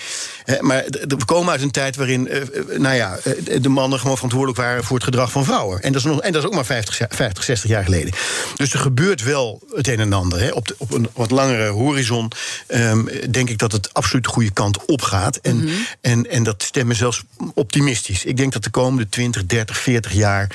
[0.59, 4.15] Maar we komen uit een tijd waarin eh, eh, nou ja, eh, de mannen gewoon
[4.15, 5.81] verantwoordelijk waren voor het gedrag van vrouwen.
[5.81, 8.13] En dat is, nog, en dat is ook maar 50, 50 60 jaar geleden.
[8.55, 10.39] Dus er gebeurt wel het een en ander.
[10.41, 10.49] Hè.
[10.49, 12.31] Op, de- op een wat langere horizon
[12.67, 15.35] ehm, denk ik dat het absoluut de goede kant op gaat.
[15.37, 15.69] En,
[16.01, 17.23] en, en dat stemmen zelfs
[17.53, 18.25] optimistisch.
[18.25, 20.49] Ik denk dat de komende 20, 30, 40 jaar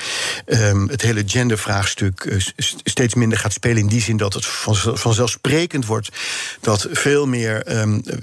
[0.45, 2.37] ehm, het hele gendervraagstuk eh,
[2.83, 3.77] steeds minder gaat spelen.
[3.77, 6.09] In die zin dat het van, vanzelfsprekend wordt
[6.61, 7.65] dat veel meer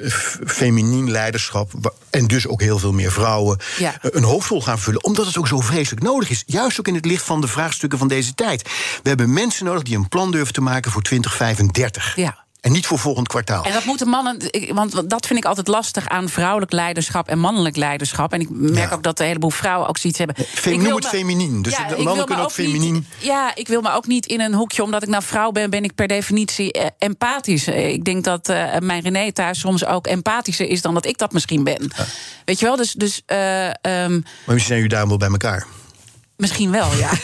[0.09, 1.92] f- feminien leiderschap.
[2.11, 3.59] en dus ook heel veel meer vrouwen.
[3.79, 3.94] Ja.
[4.03, 5.05] eh, een hoofdrol gaan vullen.
[5.05, 6.42] Omdat het ook zo vreselijk nodig is.
[6.46, 8.62] Juist ook in het licht van de vraagstukken van deze tijd.
[9.02, 12.16] We hebben mensen nodig die een plan durven te maken voor 2035.
[12.16, 12.42] Ja.
[12.60, 13.64] En niet voor volgend kwartaal.
[13.64, 14.38] En dat moeten mannen,
[14.72, 18.32] want dat vind ik altijd lastig aan vrouwelijk leiderschap en mannelijk leiderschap.
[18.32, 18.94] En ik merk Ja.
[18.94, 20.36] ook dat een heleboe vrouwen ook zoiets hebben.
[20.64, 21.62] Ik noem het feminien.
[21.62, 23.06] Dus ik mannen kunnen ook niet- feminien.
[23.18, 25.84] ja, ik wil me ook niet in een hoekje, omdat ik nou vrouw ben, ben
[25.84, 27.66] ik per definitie eh, empathisch.
[27.66, 31.18] Eh, Ik denk dat eh, mijn René thuis soms ook empathischer is dan dat ik
[31.18, 31.90] dat misschien ben.
[32.44, 34.10] Weet je wel, dus, dus eh, ehm, Maar
[34.44, 35.66] misschien zijn jullie daarom wel bij elkaar.
[36.36, 37.10] misschien wel, ja.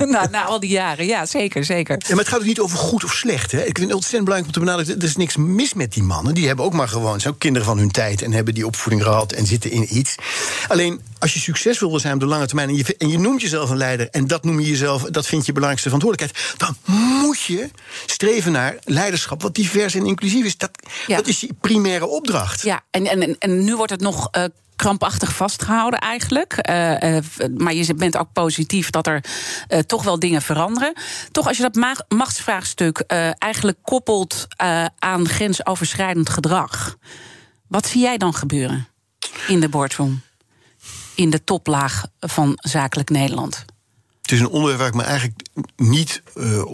[0.06, 1.96] nou, na al die jaren, ja, zeker, zeker.
[1.98, 3.52] Ja, maar het gaat ook niet over goed of slecht.
[3.52, 3.58] Hè.
[3.58, 5.02] Ik vind het ontzettend belangrijk om te benadrukken...
[5.02, 6.34] er is niks mis met die mannen.
[6.34, 7.20] Die hebben ook maar gewoon...
[7.20, 8.22] zijn kinderen van hun tijd...
[8.22, 10.14] en hebben die opvoeding gehad en zitten in iets.
[10.68, 12.68] Alleen, als je succesvol wil zijn op de lange termijn...
[12.68, 14.08] en je, en je noemt jezelf een leider...
[14.10, 15.02] en dat noem je jezelf...
[15.02, 16.58] dat vind je belangrijkste verantwoordelijkheid...
[16.58, 16.76] dan
[17.22, 17.70] moet je
[18.06, 19.42] streven naar leiderschap...
[19.42, 20.56] wat divers en inclusief is.
[20.56, 20.70] Dat,
[21.06, 21.16] Ja.
[21.16, 22.62] dat is je primaire opdracht.
[22.62, 24.44] Ja, en, en, en nu wordt het nog eh,
[24.76, 26.52] krampachtig vastgehouden eigenlijk.
[26.52, 27.24] Eh, eh,
[27.56, 29.24] maar je bent ook positief dat er
[29.86, 30.92] toch wel dingen veranderen.
[31.30, 32.98] Toch als je dat ma- machtsvraagstuk
[33.38, 34.46] eigenlijk koppelt
[34.98, 36.96] aan grensoverschrijdend gedrag.
[37.68, 38.88] Wat zie jij dan gebeuren
[39.48, 40.20] in de boardroom?
[41.20, 43.64] In de toplaag van zakelijk Nederland?
[44.22, 45.40] Het is een onderwerp waar ik me eigenlijk
[45.76, 46.22] niet.
[46.34, 46.64] eh, eh,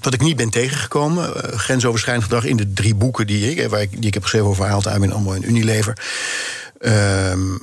[0.00, 1.42] wat ik niet ben tegengekomen.
[1.42, 4.22] Eh, grensoverschrijdend gedrag in de drie boeken die ik, eh, waar ik, die ik heb
[4.22, 5.98] geschreven over Haalt en allemaal in Unilever.
[6.78, 7.54] Ehm,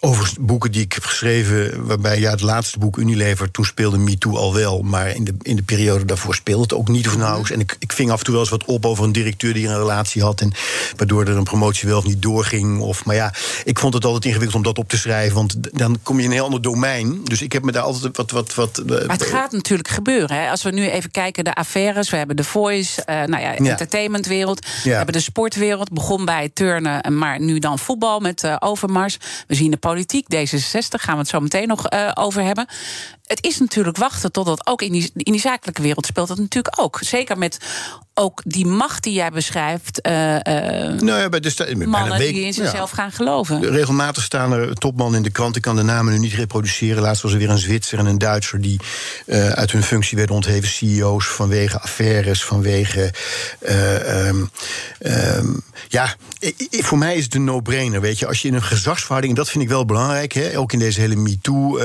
[0.00, 4.36] Overigens, boeken die ik heb geschreven, waarbij ja, het laatste boek Unilever, toen speelde MeToo
[4.36, 7.50] al wel, maar in de, in de periode daarvoor speelde het ook niet of nauwelijks.
[7.50, 9.68] En ik, ik ving af en toe wel eens wat op over een directeur die
[9.68, 10.52] een relatie had, en
[10.96, 12.80] waardoor er een promotie wel of niet doorging.
[12.80, 13.32] Of, maar ja,
[13.64, 16.28] ik vond het altijd ingewikkeld om dat op te schrijven, want dan kom je in
[16.28, 17.24] een heel ander domein.
[17.24, 18.32] Dus ik heb me daar altijd wat.
[18.32, 20.36] wat, wat maar het gaat natuurlijk gebeuren.
[20.36, 20.50] Hè?
[20.50, 24.66] Als we nu even kijken, de affaires, we hebben de Voice, uh, nou ja, entertainmentwereld,
[24.84, 29.18] we hebben de sportwereld, begon bij turnen, maar nu dan voetbal met uh, Overmars.
[29.46, 32.66] We zien de politiek, D66, gaan we het zo meteen nog uh, over hebben.
[33.28, 36.80] Het is natuurlijk wachten totdat ook in die, in die zakelijke wereld speelt dat natuurlijk
[36.80, 36.98] ook.
[37.02, 37.58] Zeker met
[38.14, 40.06] ook die macht die jij beschrijft.
[40.06, 42.96] Uh, nou ja, bij de mannen week, die in zichzelf ja.
[42.96, 43.70] gaan geloven.
[43.70, 45.56] Regelmatig staan er topmannen in de krant.
[45.56, 47.02] Ik kan de namen nu niet reproduceren.
[47.02, 48.80] Laatst was er weer een Zwitser en een Duitser die
[49.26, 50.68] uh, uit hun functie werden ontheven.
[50.68, 53.12] CEO's vanwege affaires, vanwege.
[53.68, 54.50] Um,
[54.98, 56.14] um, ja,
[56.70, 58.00] voor mij is het een no-brainer.
[58.00, 60.72] Weet je, als je in een gezagsverhouding, en dat vind ik wel belangrijk, hè, ook
[60.72, 61.78] in deze hele MeToo,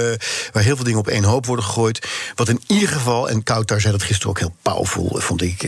[0.51, 2.07] waar heel veel dingen op één hoop worden gegooid.
[2.35, 5.63] Wat in ieder geval, en Koutar zei dat gisteren ook heel powerful, vond ik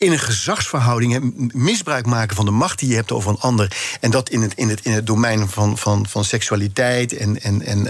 [0.00, 3.76] in een gezagsverhouding misbruik maken van de macht die je hebt over een ander.
[4.00, 7.16] En dat in het, in het, in het domein van, van, van seksualiteit.
[7.16, 7.86] En, en, en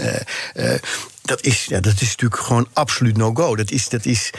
[0.55, 0.73] uh,
[1.21, 3.55] dat, is, ja, dat is natuurlijk gewoon absoluut no-go.
[3.55, 4.29] Dat is, dat is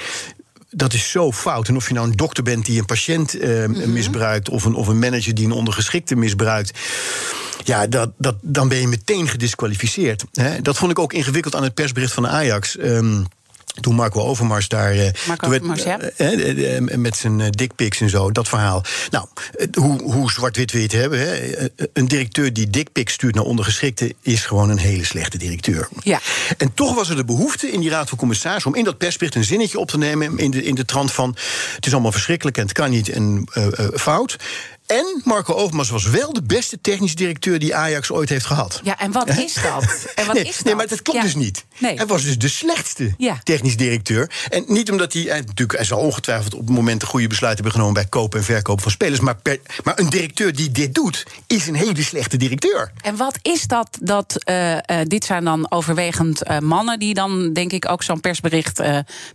[0.75, 1.69] dat is zo fout.
[1.69, 4.87] En of je nou een dokter bent die een patiënt uh, misbruikt, of een, of
[4.87, 6.79] een manager die een ondergeschikte misbruikt.
[7.65, 10.25] Ja, dat, dat, dan ben je meteen gedisqualificeerd.
[10.33, 10.63] Hè?
[10.63, 12.79] Dat vond ik ook ingewikkeld aan het persbericht van Ajax.
[12.79, 13.27] Um,
[13.81, 14.93] toen Marco Overmars daar.
[14.93, 15.99] Eh, Marco Overmars, ja.
[16.97, 18.85] Met zijn dickpics en zo, dat verhaal.
[19.11, 19.27] Nou,
[19.73, 21.19] hoe, hoe zwart-wit je het hebben?
[21.19, 21.67] Hè?
[21.93, 25.89] Een directeur die dickpics stuurt naar ondergeschikte is gewoon een hele slechte directeur.
[26.03, 26.21] Ja.
[26.57, 29.35] En toch was er de behoefte in die Raad van Commissarissen om in dat persbericht
[29.35, 30.39] een zinnetje op te nemen.
[30.39, 31.37] in de, in de trant van:
[31.75, 33.49] het is allemaal verschrikkelijk en het kan niet en
[33.95, 34.37] fout.
[34.87, 38.81] En Marco Overmars was wel de beste technisch directeur die Ajax ooit heeft gehad.
[38.85, 39.85] Ja, en wat is dat?
[40.15, 40.65] En wat nee, is dat?
[40.65, 41.65] nee, maar dat klopt dus niet.
[41.79, 41.97] Nee.
[41.97, 43.41] Hij was dus de slechtste ja.
[43.43, 44.31] technisch directeur.
[44.49, 47.55] En niet omdat hij, hij, natuurlijk, hij zal ongetwijfeld op het moment een goede besluit
[47.55, 49.21] hebben genomen bij kopen en verkopen van spelers.
[49.21, 52.93] Maar, per, maar een directeur die dit doet, is een hele slechte directeur.
[53.01, 53.99] En wat is dat?
[54.01, 58.21] dat uh, uh, dit zijn dan overwegend uh, mannen die dan, denk ik, ook zo'n
[58.21, 58.81] persbericht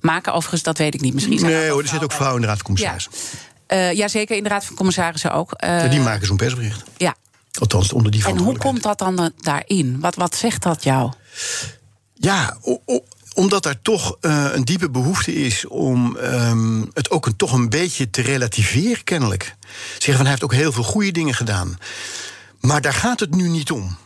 [0.01, 0.33] maken.
[0.33, 1.13] Overigens, dat weet ik niet.
[1.13, 3.11] Misschien zijn nee hoor, er zitten ook vrouwen in de raad van commissarissen.
[3.13, 3.46] Ja.
[3.67, 5.63] Uh, jazeker, in de Raad van Commissarissen ook.
[5.63, 6.83] Uh, ja, die maken zo'n persbericht.
[6.97, 7.15] Ja.
[7.59, 9.99] Althans, onder die En hoe komt dat dan daarin?
[9.99, 11.11] Wat, wat zegt dat jou?
[12.13, 13.03] Ja, o, o,
[13.33, 17.69] omdat er toch uh, een diepe behoefte is om um, het ook een, toch een
[17.69, 19.55] beetje te relativeren, kennelijk.
[19.91, 21.77] Zeggen van hij heeft ook heel veel goede dingen gedaan.
[22.59, 23.97] Maar daar gaat het nu niet om.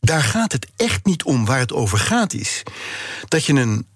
[0.00, 1.44] Daar gaat het echt niet om.
[1.44, 2.62] Waar het over gaat is
[3.28, 3.86] dat je een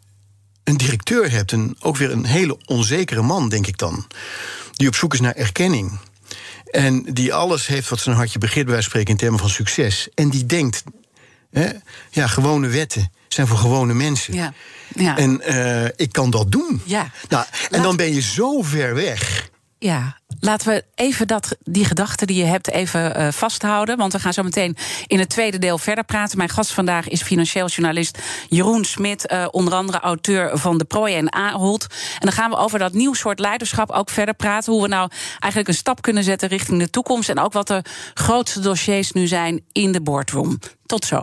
[0.68, 4.06] een directeur hebt, en ook weer een hele onzekere man, denk ik dan,
[4.72, 5.98] die op zoek is naar erkenning.
[6.70, 10.08] En die alles heeft wat zijn hartje begint, bij wijze spreken in termen van succes.
[10.14, 10.82] En die denkt,
[11.50, 11.68] hè,
[12.10, 14.34] ja, gewone wetten zijn voor gewone mensen.
[14.34, 14.52] Ja.
[14.94, 15.16] Ja.
[15.16, 16.82] En uh, ik kan dat doen.
[16.84, 17.10] Ja.
[17.28, 17.82] Nou, en Laat...
[17.82, 19.50] dan ben je zo ver weg.
[19.78, 23.96] Ja, laten we even dat, die gedachten die je hebt even uh, vasthouden.
[23.96, 26.36] Want we gaan zo meteen in het tweede deel verder praten.
[26.36, 29.32] Mijn gast vandaag is financieel journalist Jeroen Smit.
[29.32, 31.86] Uh, onder andere auteur van De Prooi en Ahold.
[32.12, 34.72] En dan gaan we over dat nieuw soort leiderschap ook verder praten.
[34.72, 37.28] Hoe we nou eigenlijk een stap kunnen zetten richting de toekomst.
[37.28, 37.82] En ook wat de
[38.14, 40.58] grootste dossiers nu zijn in de boardroom.
[40.86, 41.22] Tot zo.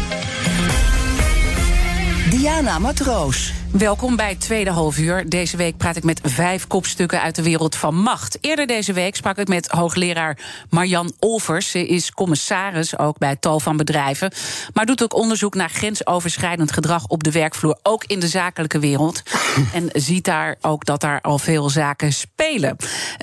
[2.31, 3.60] Diana Matroos.
[3.71, 5.29] Welkom bij het tweede halfuur.
[5.29, 8.37] Deze week praat ik met vijf kopstukken uit de wereld van macht.
[8.41, 10.37] Eerder deze week sprak ik met hoogleraar
[10.69, 11.71] Marjan Olvers.
[11.71, 14.31] Ze is commissaris ook bij tal van bedrijven.
[14.73, 17.79] Maar doet ook onderzoek naar grensoverschrijdend gedrag op de werkvloer.
[17.83, 19.21] Ook in de zakelijke wereld.
[19.73, 22.75] En ziet daar ook dat daar al veel zaken spelen.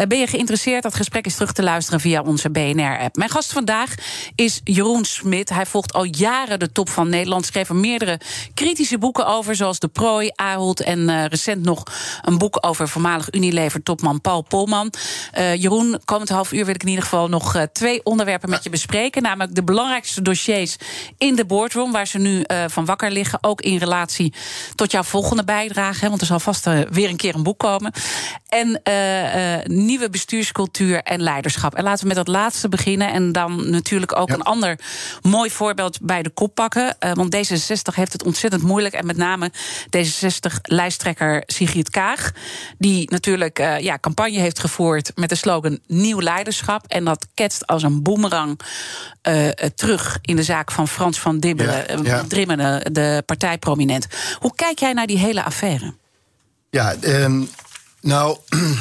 [0.09, 0.83] Ben je geïnteresseerd?
[0.83, 3.17] Dat gesprek is terug te luisteren via onze BNR-app.
[3.17, 3.95] Mijn gast vandaag
[4.35, 5.49] is Jeroen Smit.
[5.49, 7.47] Hij volgt al jaren de top van Nederland.
[7.47, 8.21] Schreef er meerdere
[8.55, 10.31] kritische boeken over, zoals De Prooi.
[10.39, 11.83] Ahold en uh, recent nog
[12.23, 14.93] een boek over voormalig Unilever-topman Paul Polman.
[15.39, 18.65] Uh, Jeroen, komend half uur wil ik in ieder geval nog uh, twee onderwerpen met
[18.65, 19.23] je bespreken.
[19.23, 20.77] Namelijk de belangrijkste dossiers
[21.19, 23.39] in de boardroom, waar ze nu van wakker liggen.
[23.43, 24.35] Ook in relatie
[24.75, 26.01] tot jouw volgende bijdrage.
[26.01, 27.93] Hè, want er zal vast weer een keer een boek komen.
[28.49, 28.81] En
[29.65, 31.75] nieuwe bestuurscultuur en leiderschap.
[31.75, 33.13] En laten we met dat laatste beginnen.
[33.13, 34.35] En dan natuurlijk ook ja.
[34.35, 34.79] een ander
[35.23, 36.97] mooi voorbeeld bij de kop pakken.
[37.15, 38.95] want D66 heeft het ontzettend moeilijk.
[38.95, 39.51] En met name
[40.29, 42.33] D66-lijsttrekker Sigrid Kaag.
[42.79, 46.87] Die natuurlijk uh, ja, campagne heeft gevoerd met de slogan Nieuw Leiderschap.
[46.87, 48.61] En dat ketst als een boemerang
[49.29, 52.25] uh, terug in de zaak van Frans van Dibbelen, ja, ja.
[52.29, 54.07] Drimmelen, de partijprominent.
[54.39, 55.95] Hoe kijk jij naar die hele affaire?
[56.71, 57.49] Ja, um,
[58.01, 58.37] nou.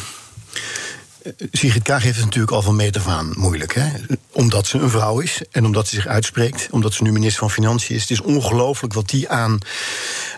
[1.51, 3.73] Sigrid Kaag heeft het natuurlijk al van meet af aan moeilijk.
[3.75, 3.91] Hè?
[4.31, 6.67] Omdat ze een vrouw is en omdat ze zich uitspreekt.
[6.71, 8.01] Omdat ze nu minister van Financiën is.
[8.01, 9.57] Het is ongelooflijk wat die aan,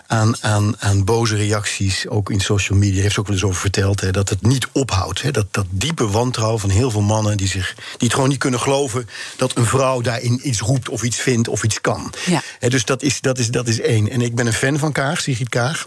[0.06, 3.60] aan, aan, aan boze reacties, ook in social media, heeft ze ook wel eens over
[3.60, 4.00] verteld.
[4.00, 5.22] Hè, dat het niet ophoudt.
[5.22, 5.30] Hè?
[5.30, 8.60] Dat, dat diepe wantrouwen van heel veel mannen die, zich, die het gewoon niet kunnen
[8.60, 12.12] geloven dat een vrouw daarin iets roept of iets vindt of iets kan.
[12.26, 12.42] Ja.
[12.58, 14.10] Hè, dus dat is, dat, is, dat is één.
[14.10, 15.86] En ik ben een fan van Kaag, Sigrid Kaag.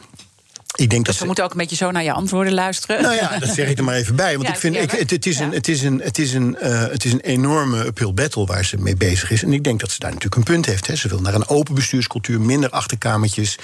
[0.75, 3.01] Ik denk dus dat we moeten ook een beetje zo naar je antwoorden luisteren.
[3.01, 4.33] Nou ja, dat zeg ik er maar even bij.
[4.33, 6.57] Want Ja, ik vind, ik, het, het, is een, het, is een, het, is een,
[6.57, 9.43] eh, het is een enorme uphill battle waar ze mee bezig is.
[9.43, 10.87] En ik denk dat ze daar natuurlijk een punt heeft.
[10.87, 10.95] Hè.
[10.95, 13.57] Ze wil naar een open bestuurscultuur, minder achterkamertjes.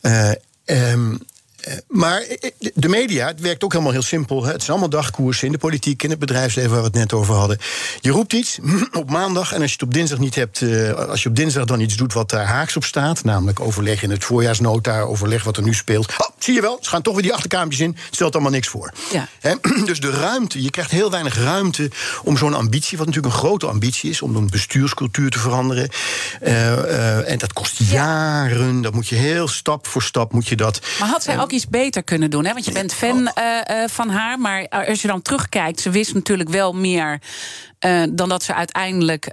[0.00, 1.18] Eh, ehm, eh,
[1.88, 4.44] maar eh, de media, het werkt ook helemaal heel simpel.
[4.44, 7.34] Het zijn allemaal dagkoersen in de politiek, in het bedrijfsleven waar we het net over
[7.34, 7.58] hadden.
[8.00, 8.58] Je roept iets
[8.92, 11.64] op maandag en als je het op dinsdag niet hebt, eh, als je op dinsdag
[11.64, 15.56] dan iets doet wat daar haaks op staat, namelijk overleg in het voorjaarsnota, overleg wat
[15.56, 16.08] er nu speelt.
[16.08, 17.96] Oh, zie je wel, ze gaan toch weer die achterkamertjes in.
[18.04, 18.92] Het stelt allemaal niks voor.
[19.12, 19.28] Ja.
[19.90, 21.90] Dus de ruimte, je krijgt heel weinig ruimte
[22.24, 25.88] om zo'n ambitie, wat natuurlijk een grote ambitie is, om een bestuurscultuur te veranderen.
[26.40, 28.82] Eh, eh, en dat kost jaren.
[28.82, 30.80] Dat moet je heel stap voor stap moet je dat.
[30.98, 32.44] Maar had zij ook iets beter kunnen doen?
[32.44, 32.52] Hè?
[32.52, 34.38] Want je bent fan eh, eh, van haar.
[34.38, 37.20] Maar als je dan terugkijkt, ze wist natuurlijk wel meer.
[37.78, 39.28] eh, dan dat ze uiteindelijk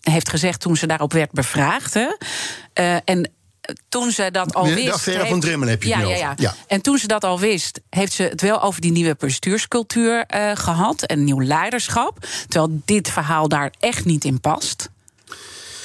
[0.00, 1.94] heeft gezegd toen ze daarop werd bevraagd.
[1.94, 2.06] Hè?
[3.04, 3.30] En
[3.88, 4.88] toen ze dat al De- de wist.
[5.02, 6.32] van heb je ja, ja, ja.
[6.36, 6.54] Ja.
[6.66, 10.50] En toen ze dat al wist, heeft ze het wel over die nieuwe bestuurscultuur eh,
[10.54, 11.02] gehad.
[11.02, 12.26] En nieuw leiderschap.
[12.48, 14.88] Terwijl dit verhaal daar echt niet in past.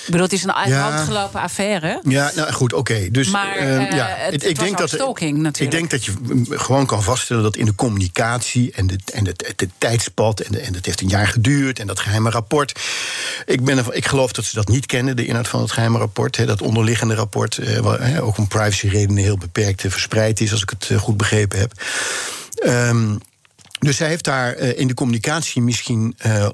[0.09, 0.89] Ik bedoel, het is een uit Ja.
[0.91, 2.01] hand gelopen affaire.
[2.03, 3.07] Ja, nou goed, oké.
[3.11, 5.77] Dus Maar, ehm, eh, ja, het- het was wel stalking ik natuurlijk.
[5.77, 6.13] denk dat je
[6.49, 10.59] gewoon kan vaststellen dat in de communicatie en de, en het, het, tijdspad en, de,
[10.59, 12.79] en het heeft een jaar geduurd en dat geheime rapport.
[13.45, 15.97] Ik, ben ervan, ik geloof dat ze dat niet kennen, de inhoud van het geheime
[15.97, 20.51] rapport, hè, dat onderliggende rapport, eh, waar, ook om privacyredenen heel beperkt eh, verspreid is,
[20.51, 21.71] als ik het eh, goed begrepen heb.
[22.55, 23.15] Ehm,
[23.79, 26.49] dus zij heeft daar eh, in de communicatie misschien eh,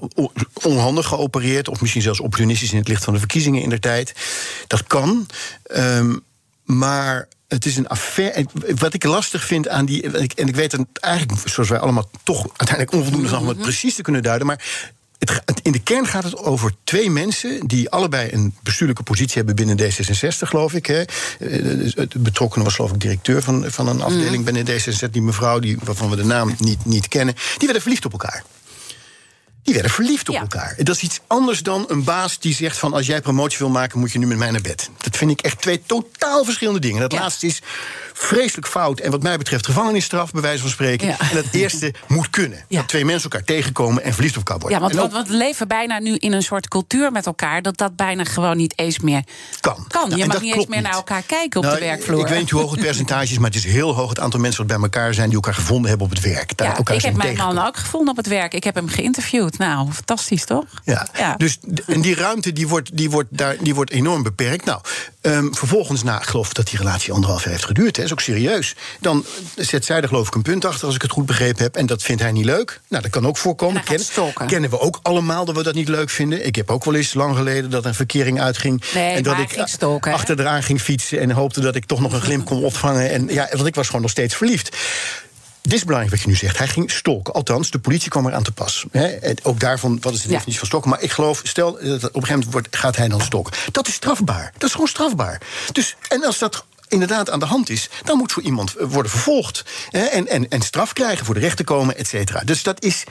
[0.54, 4.14] onhandig geopereerd, of misschien zelfs opportunistisch in het licht van de verkiezingen in der tijd.
[4.68, 5.28] Dat kan.
[5.64, 6.16] Ehm,
[6.64, 8.46] maar het is een affaire.
[8.76, 10.04] Wat ik lastig vind aan die.
[10.04, 13.48] En ik, en ik weet het eigenlijk, zoals wij allemaal toch uiteindelijk onvoldoende zijn om
[13.48, 14.48] het precies te kunnen duiden.
[14.48, 19.36] Maar het, in de kern gaat het over twee mensen die allebei een bestuurlijke positie
[19.36, 20.86] hebben binnen D66, geloof ik.
[20.86, 21.02] Hè.
[21.02, 25.10] Eh, dus Het betrokkenen was, geloof ik, directeur van, van een afdeling binnen D66.
[25.12, 28.44] Die mevrouw, die, waarvan we de naam niet, niet kennen, die werden verliefd op elkaar.
[29.66, 30.42] Die werden verliefd op Ja.
[30.42, 30.76] elkaar.
[30.78, 32.94] Dat is iets anders dan een baas die zegt van...
[32.94, 34.90] als jij promotie wil maken, moet je nu met mij naar bed.
[34.98, 37.02] Dat vind ik echt twee totaal verschillende dingen.
[37.02, 37.20] Dat Ja.
[37.20, 37.62] laatste is
[38.14, 39.00] vreselijk fout.
[39.00, 41.08] En wat mij betreft gevangenisstraf, bij wijze van spreken.
[41.08, 41.20] Ja.
[41.20, 42.66] En dat eerste moet kunnen.
[42.68, 42.78] Ja.
[42.78, 44.80] Dat twee mensen elkaar tegenkomen en verliefd op elkaar worden.
[44.80, 47.62] Ja, want, want we leven bijna nu in een soort cultuur met elkaar...
[47.62, 49.24] dat dat bijna gewoon niet eens meer
[49.60, 49.86] kan.
[49.88, 50.10] kan.
[50.10, 52.20] Nou, je mag niet eens meer naar elkaar kijken op Nou, de werkvloer.
[52.20, 54.40] Ik weet niet hoe hoog het percentage is, maar het is heel hoog het aantal
[54.40, 56.58] mensen wat bij elkaar zijn die elkaar gevonden hebben op het werk.
[56.58, 58.54] Daar elkaar ik heb mijn man ook gevonden op het werk.
[58.54, 59.55] Ik heb hem geïnterviewd.
[59.58, 60.66] Nou, fantastisch toch?
[60.84, 61.08] Ja.
[61.18, 61.36] Ja.
[61.38, 64.66] Dus en die ruimte die wordt, die wordt, daar, die wordt enorm beperkt.
[64.66, 64.80] Nou,
[65.22, 67.98] ehm, vervolgens, na, ik geloof dat die relatie anderhalf jaar heeft geduurd.
[67.98, 68.76] Hè, is ook serieus.
[69.00, 71.76] Dan zet zij er geloof ik een punt achter, als ik het goed begrepen heb.
[71.76, 72.82] En dat vindt hij niet leuk.
[72.88, 73.82] Nou, dat kan ook voorkomen.
[73.82, 74.48] En hij gaat stalken.
[74.48, 76.46] kennen we ook allemaal dat we dat niet leuk vinden.
[76.46, 78.84] Ik heb ook wel eens lang geleden dat een verkering uitging.
[78.94, 80.18] Nee, en dat ik hij ging stalken, hè?
[80.18, 83.10] achter eraan ging fietsen en hoopte dat ik toch nog een glimp kon opvangen.
[83.10, 84.78] En ja, want ik was gewoon nog steeds verliefd.
[85.66, 86.58] Dit is belangrijk wat je nu zegt.
[86.58, 87.34] Hij ging stalken.
[87.34, 88.86] Althans, de politie kwam eraan te pas.
[88.92, 90.34] En ook daarvan, wat is de Ja.
[90.34, 90.90] definitie van stalken?
[90.90, 93.54] Maar ik geloof, stel, dat op een gegeven moment wordt, gaat hij dan stalken.
[93.72, 94.52] Dat is strafbaar.
[94.54, 95.42] Dat is gewoon strafbaar.
[95.72, 99.12] Dus, en als dat inderdaad aan de hand is, dan moet zo iemand eh, worden
[99.12, 99.64] vervolgd.
[99.90, 102.42] Hè, en, en, en straf krijgen, voor de rechter komen, et cetera.
[102.44, 103.04] Dus dat is,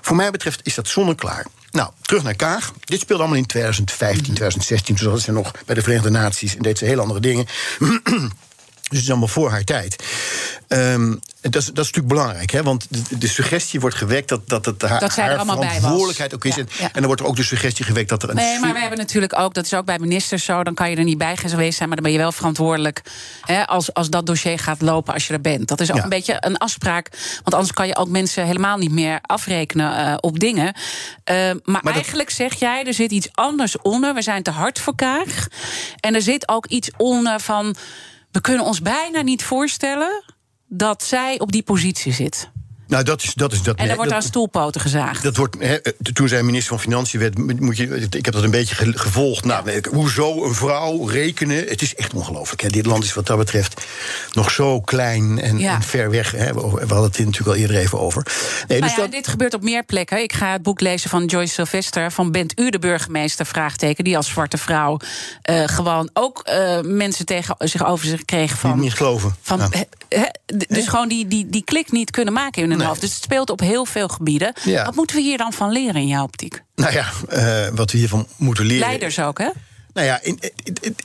[0.00, 1.46] voor mij betreft, is dat zonneklaar.
[1.70, 2.72] Nou, terug naar Kaag.
[2.84, 4.94] Dit speelde allemaal in 2015, 2016.
[4.96, 7.46] Toen zat ze nog bij de Verenigde Naties en deed ze heel andere dingen.
[8.92, 10.04] Dus het is allemaal voor haar tijd.
[10.68, 12.62] Ehm, dat, is, dat is natuurlijk belangrijk, hè?
[12.62, 16.54] want de, de suggestie wordt gewekt dat, dat het haar, Dat haar verantwoordelijkheid ook is.
[16.54, 16.84] Ja, en, ja.
[16.84, 18.34] en dan wordt er ook de suggestie gewekt dat er een.
[18.34, 20.96] Nee, maar we hebben natuurlijk ook, dat is ook bij ministers zo, dan kan je
[20.96, 23.02] er niet bij geweest zijn, maar dan ben je wel verantwoordelijk
[23.42, 25.68] hè, als, als dat dossier gaat lopen als je er bent.
[25.68, 26.02] Dat is ook Ja.
[26.02, 27.08] een beetje een afspraak,
[27.42, 30.74] want anders kan je ook mensen helemaal niet meer afrekenen eh, op dingen.
[31.24, 34.94] Eh, maar eigenlijk zeg jij, er zit iets anders onder, we zijn te hard voor
[34.96, 35.48] elkaar.
[36.00, 37.74] En er zit ook iets onder van,
[38.32, 40.24] we kunnen ons bijna niet voorstellen
[40.66, 42.50] dat zij op die positie zit.
[42.92, 43.52] Nou, dat is dat.
[43.52, 45.22] Is, dat En er wordt aan stoelpoten gezaagd.
[45.22, 45.72] Dat wordt, eh,
[46.12, 49.44] toen zij minister van Financiën werd, moet je, ik heb dat een beetje ge- gevolgd.
[49.44, 51.56] Nou, ik- hoezo een vrouw rekenen?
[51.68, 52.72] Het is echt ongelooflijk.
[52.72, 53.86] Dit land is wat dat betreft
[54.32, 55.74] nog zo klein en, Ja.
[55.74, 56.30] en ver weg.
[56.30, 56.44] We
[56.78, 58.26] hadden het hier natuurlijk al eerder even over.
[58.68, 60.22] Nee, Nou dus ja, dat, dit gebeurt op meer plekken.
[60.22, 62.12] Ik ga het boek lezen van Joyce Sylvester.
[62.12, 63.46] Van bent u de burgemeester?
[63.46, 64.04] Vraagteken.
[64.04, 64.96] Die als zwarte vrouw
[65.42, 68.70] eh, gewoon ook eh, mensen tegen zich over zich kreeg van.
[68.70, 69.36] niet, niet geloven.
[69.42, 69.70] Van,
[70.08, 70.30] Ja.
[70.68, 73.00] dus gewoon die, die, die klik niet kunnen maken in hun Nee.
[73.00, 74.52] Dus het speelt op heel veel gebieden.
[74.64, 74.84] Ja.
[74.84, 76.62] Wat moeten we hier dan van leren in jouw optiek?
[76.74, 78.86] Nou ja, eh, wat we hiervan moeten leren.
[78.88, 79.48] Leiders ook, hè?
[79.92, 80.96] Nou ja, in, in- in- in-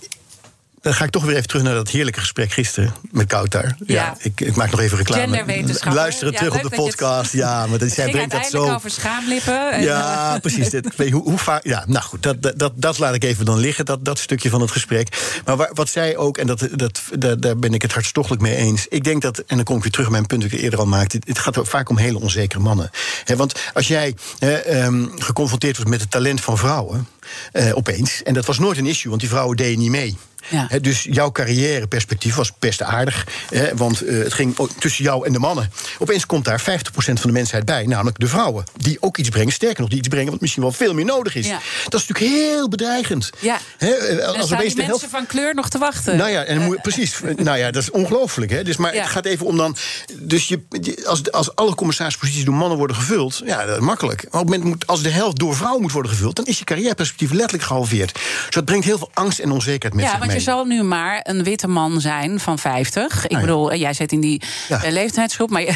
[0.88, 3.76] dan ga ik toch weer even terug naar dat heerlijke gesprek gisteren met Kouter.
[3.86, 4.15] Ja.
[4.19, 5.21] ik, ik maak nog even reclame.
[5.21, 5.93] Genderwetenschapper.
[5.93, 7.34] Luister het Ja, terug op de het- podcast.
[7.34, 8.73] Ja, maar dat, zij brengt dat zo.
[8.73, 9.71] over schaamlippen.
[9.71, 10.69] En, Ja, eh, precies.
[10.69, 13.58] Dit, hoe, hoe vaak, ja, nou goed, dat, dat, dat, dat laat ik even dan
[13.58, 15.39] liggen, dat, dat stukje van het gesprek.
[15.45, 18.56] Maar waar- wat zij ook, en dat, dat, daar, daar ben ik het hartstochtelijk mee
[18.56, 18.86] eens.
[18.89, 20.80] Ik denk dat, en dan kom ik weer terug op mijn punt dat ik eerder
[20.80, 21.19] al maakte.
[21.26, 22.89] Het gaat vaak om hele onzekere mannen.
[23.36, 27.08] Want als jij ehm, geconfronteerd wordt met het talent van vrouwen,
[27.52, 28.23] eh, opeens.
[28.23, 30.17] En dat was nooit een issue, want die vrouwen deden niet mee.
[30.50, 30.67] Ja.
[30.82, 33.28] Dus jouw carrièreperspectief was best aardig.
[33.76, 35.71] Want eh, het ging tussen jou en de mannen.
[36.00, 38.63] Opeens komt daar 50% van de mensheid bij, namelijk de vrouwen.
[38.76, 41.36] Die ook iets brengen, sterker nog, die iets brengen wat misschien wel veel meer nodig
[41.36, 41.47] is.
[41.47, 41.60] Ja.
[41.89, 43.30] Dat is natuurlijk heel bedreigend.
[43.39, 43.60] Ja.
[43.78, 45.06] Hè, eh, als staan opeens die de mensen helft.
[45.10, 46.17] van kleur nog te wachten.
[46.17, 47.15] Nou ja, en precies.
[47.38, 48.65] Nou ja, dat is ongelooflijk.
[48.65, 49.02] Dus maar Ja.
[49.02, 49.76] het gaat even om dan.
[50.19, 50.62] Dus je,
[51.06, 54.21] als, als alle commissaringsposities door mannen worden gevuld, ja, dat is makkelijk.
[54.32, 56.58] Maar op het moment moet, als de helft door vrouwen moet worden gevuld, dan is
[56.60, 58.13] je carrièreperspectief letterlijk gehalveerd.
[58.13, 60.56] Dus dat brengt heel veel angst en onzekerheid met Ja, zich want je mee.
[60.56, 63.23] zal nu maar een witte man zijn van 50.
[63.26, 63.39] Ik ja.
[63.39, 64.84] bedoel, eh, jij zit in die Ja.
[64.84, 65.73] eh, leeftijdsgroep, maar je,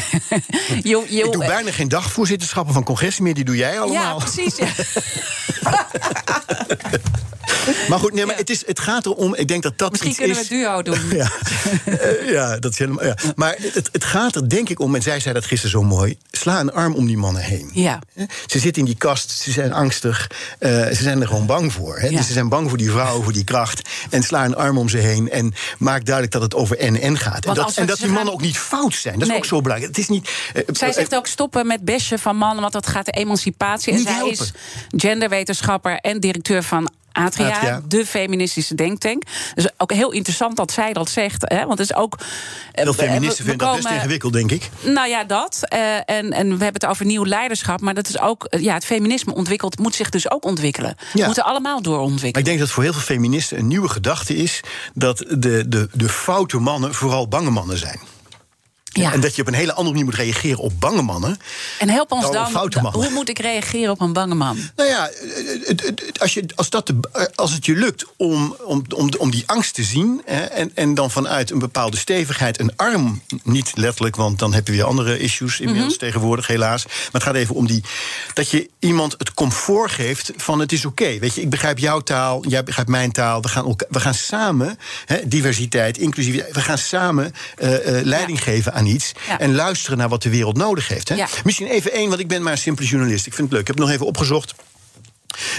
[0.82, 4.16] je, je- Ik doe bijna geen dagvoorzitterschappen van congressen meer, die doe jij Ja, allemaal.
[4.18, 4.56] precies.
[4.56, 4.66] Ja.
[7.88, 9.34] Maar goed, nee, maar het, is, het gaat erom.
[9.34, 10.48] Ik denk dat dat Misschien kunnen we is.
[10.48, 10.98] het duo doen.
[11.18, 11.30] Ja,
[11.84, 13.04] Eh, ja, dat is helemaal.
[13.04, 13.14] Ja.
[13.36, 16.18] Maar het, het gaat er denk ik om, en zij zei dat gisteren zo mooi:
[16.30, 17.70] sla een arm om die mannen heen.
[17.74, 17.98] Ja.
[18.46, 21.98] Ze zitten in die kast, ze zijn angstig, eh, ze zijn er gewoon bang voor.
[21.98, 22.06] Hè?
[22.08, 22.16] Ja.
[22.16, 23.88] Dus ze zijn bang voor die vrouw, voor die kracht.
[24.10, 27.18] En sla een arm om ze heen en maak duidelijk dat het over en en
[27.18, 27.34] gaat.
[27.34, 29.18] En Want dat, als we- en dat die mannen gaan- ook niet fout zijn.
[29.18, 29.90] Dat is ook zo belangrijk.
[29.96, 30.30] Het is niet.
[30.54, 33.92] eh, Zij zegt ook stoppen met besje van mannen, want dat gaat de emancipatie.
[33.92, 34.30] En zij helpen.
[34.32, 34.52] is
[34.96, 37.80] genderwetenschapper en directeur van Atria, Atria.
[37.88, 39.22] de feministische denktank.
[39.54, 41.42] Dus ook heel interessant dat zij dat zegt.
[41.46, 42.16] Hè, want het is ook.
[42.20, 42.26] eh,
[42.84, 44.70] Veel we- we- feministen we vinden dat best ingewikkeld, denk ik.
[44.84, 45.58] Nou ja, dat.
[45.68, 47.80] Eh, en, en we hebben het over nieuw leiderschap.
[47.80, 48.44] Maar dat is ook.
[48.44, 50.94] eh, ja, het feminisme ontwikkelt, moet zich dus ook ontwikkelen.
[51.12, 51.26] We Ja.
[51.26, 52.38] moeten allemaal Maar doorontwikkelen.
[52.38, 54.60] ik denk dat voor heel veel feministen een nieuwe gedachte is
[54.94, 58.00] dat de, de, de foute mannen vooral bange mannen zijn.
[58.92, 59.12] Ja.
[59.12, 61.38] En dat je op een hele andere manier moet reageren op bange mannen.
[61.78, 62.90] En help ons dan.
[62.92, 64.58] Hoe moet ik reageren op een bange man?
[64.76, 65.10] Nou ja,
[66.20, 69.74] als, je, als, dat de, als het je lukt om, om, om, om die angst
[69.74, 70.22] te zien...
[70.24, 73.22] Hè, en, en dan vanuit een bepaalde stevigheid een arm...
[73.42, 76.84] niet letterlijk, want dan heb je weer andere issues inmiddels tegenwoordig, helaas.
[76.84, 77.82] Maar het gaat even om die...
[78.34, 81.18] dat je iemand het comfort geeft van het is oké.
[81.18, 83.42] Weet je, ik begrijp jouw taal, jij begrijpt mijn taal.
[83.42, 86.54] We gaan, we gaan samen, hè, diversiteit, inclusiviteit...
[86.54, 89.12] we gaan samen eh, eh, leiding geven aan iets...
[89.28, 89.38] Ja.
[89.38, 91.08] en luisteren naar wat de wereld nodig heeft.
[91.08, 91.14] Hè.
[91.14, 91.28] Ja.
[91.44, 93.26] Misschien even één, want ik ben maar een simpele journalist.
[93.26, 93.60] Ik vind het leuk.
[93.60, 94.54] Ik heb het nog even opgezocht.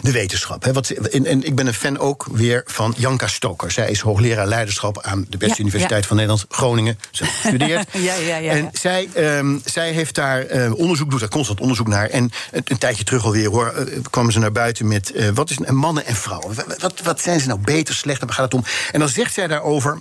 [0.02, 0.64] De wetenschap.
[0.64, 0.74] Hè.
[0.74, 3.72] Wat, en, en ik ben een fan ook weer van Janka Stoker.
[3.72, 6.08] Zij is hoogleraar leiderschap aan de beste Ja, universiteit ja.
[6.08, 7.00] van Nederland, Groningen.
[7.12, 7.88] Ze gestudeerd.
[7.94, 8.52] Ja, ja, ja, ja.
[8.52, 12.10] En zij, ehm, zij heeft daar eh, onderzoek, doet daar constant onderzoek naar.
[12.10, 15.50] En een, een tijdje terug alweer hoor, eh, kwamen ze naar buiten met eh, wat
[15.50, 16.56] is een- mannen en vrouwen.
[16.56, 18.28] Wat, wat, wat zijn ze nou beter, slechter?
[18.28, 18.66] Waar gaat het om?
[18.92, 20.00] En dan zegt zij daarover.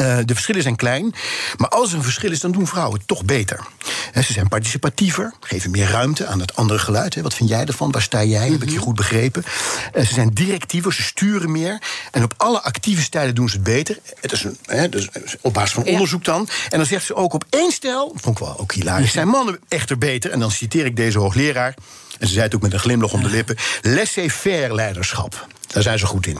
[0.00, 1.14] Eh, de verschillen zijn klein,
[1.56, 3.66] maar als er een verschil is, dan doen vrouwen het toch beter.
[4.14, 7.20] Ze zijn participatiever, geven meer ruimte aan het andere geluid.
[7.20, 7.90] Wat vind jij ervan?
[7.90, 8.48] Waar sta jij?
[8.50, 9.44] Heb ik je goed begrepen?
[9.92, 11.82] Eh, ze zijn directiever, ze sturen meer.
[12.10, 13.98] En op alle actieve stijlen doen ze het beter.
[14.20, 15.08] Het is, een, dus
[15.40, 15.92] op basis van Ja.
[15.92, 16.48] onderzoek dan.
[16.70, 19.58] En dan zegt ze ook op één stijl, vond ik wel ook hilarisch, zijn mannen
[19.68, 20.30] echter beter.
[20.30, 21.74] En dan citeer ik deze hoogleraar.
[22.18, 23.56] En ze zei het ook met een glimlach om de lippen.
[23.82, 25.46] Laissez-faire leiderschap.
[25.72, 26.38] Daar zijn ze goed in.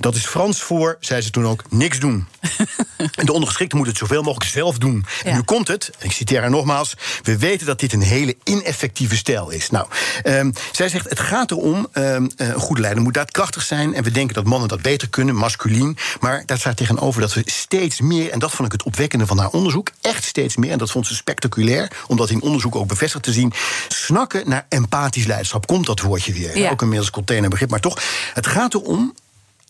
[0.00, 2.26] Dat is Frans voor, zei ze toen ook, niks doen.
[3.14, 5.06] en de ondergeschikte moet het zoveel mogelijk zelf doen.
[5.24, 6.94] En nu komt het, ik citeer haar nogmaals...
[7.22, 9.70] we weten dat dit een hele ineffectieve stijl is.
[9.70, 9.86] Nou,
[10.24, 13.94] um, zij zegt, het gaat erom, um, een goede leider moet daadkrachtig zijn...
[13.94, 15.96] en we denken dat mannen dat beter kunnen, masculien.
[16.20, 18.30] Maar daar staat tegenover dat we steeds meer...
[18.30, 19.90] en dat vond ik het opwekkende van haar onderzoek...
[20.00, 21.92] echt steeds meer, en dat vond ze spectaculair...
[22.06, 23.52] om dat in onderzoek ook bevestigd te zien...
[23.88, 25.66] snakken naar empathisch leiderschap.
[25.66, 26.70] Komt dat woordje weer, ja.
[26.70, 27.70] ook inmiddels containerbegrip.
[27.70, 28.02] Maar toch,
[28.34, 29.14] het gaat erom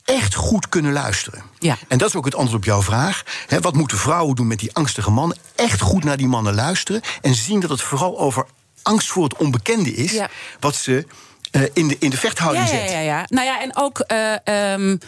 [0.05, 1.43] echt goed kunnen luisteren.
[1.59, 1.79] Ja.
[1.89, 3.22] En dat is ook het antwoord op jouw vraag.
[3.47, 5.37] He, wat moeten vrouwen doen met die angstige mannen?
[5.55, 8.47] Echt goed naar die mannen luisteren en zien dat het vooral over
[8.83, 10.29] angst voor het onbekende is, ja.
[10.61, 11.07] wat ze
[11.53, 12.91] uh, in, de, in de vechthouding ja, zet.
[12.91, 13.24] Ja, ja, ja.
[13.29, 14.05] Nou ja, en ook.
[14.12, 14.99] Uh, um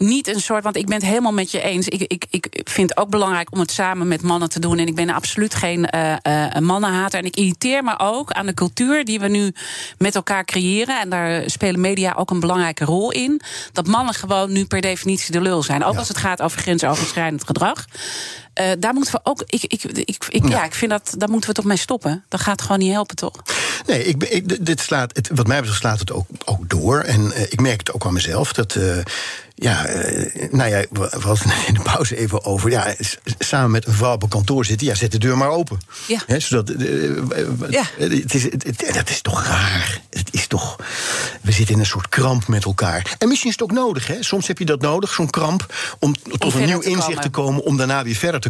[0.00, 1.88] niet een soort, want ik ben het helemaal met je eens.
[1.88, 4.78] Ik, ik, ik vind het ook belangrijk om het samen met mannen te doen.
[4.78, 7.18] En ik ben absoluut geen uh, uh, mannenhater.
[7.18, 9.52] En ik irriteer me ook aan de cultuur die we nu
[9.98, 11.00] met elkaar creëren.
[11.00, 13.40] En daar spelen media ook een belangrijke rol in.
[13.72, 15.84] Dat mannen gewoon nu per definitie de lul zijn.
[15.84, 15.98] Ook ja.
[15.98, 17.84] als het gaat over grensoverschrijdend gedrag.
[18.60, 19.42] Uh, daar moeten we ook.
[19.46, 20.48] Ik, ik, ik, ik, ja.
[20.48, 20.64] ja.
[20.64, 21.14] ik vind dat.
[21.18, 22.24] Daar moeten we toch mee stoppen.
[22.28, 23.42] Dat gaat gewoon niet helpen, toch?
[23.86, 27.00] Nee, ik, ik, dit slaat, het, wat mij betreft slaat het ook, ook door.
[27.00, 28.52] En uh, ik merk het ook aan mezelf.
[28.52, 28.74] Dat.
[28.74, 28.98] Uh,
[29.54, 29.86] ja,
[30.50, 32.70] nou ja, we hadden in de pauze even over.
[32.70, 32.94] Ja,
[33.38, 34.86] samen met een vrouw op een kantoor zitten.
[34.86, 35.80] Ja, zet de deur maar open.
[36.06, 36.22] Ja.
[36.26, 36.72] He, zodat,
[37.70, 37.82] ja.
[37.96, 40.00] Het is, het, het, dat is toch raar.
[40.10, 40.76] Het is toch.
[41.40, 43.16] We zitten in een soort kramp met elkaar.
[43.18, 44.22] En misschien is het ook nodig, hè?
[44.22, 45.74] Soms heb je dat nodig, zo'n kramp.
[45.98, 47.22] Om tot om een nieuw te inzicht komen.
[47.22, 47.64] te komen.
[47.64, 48.49] Om daarna weer verder te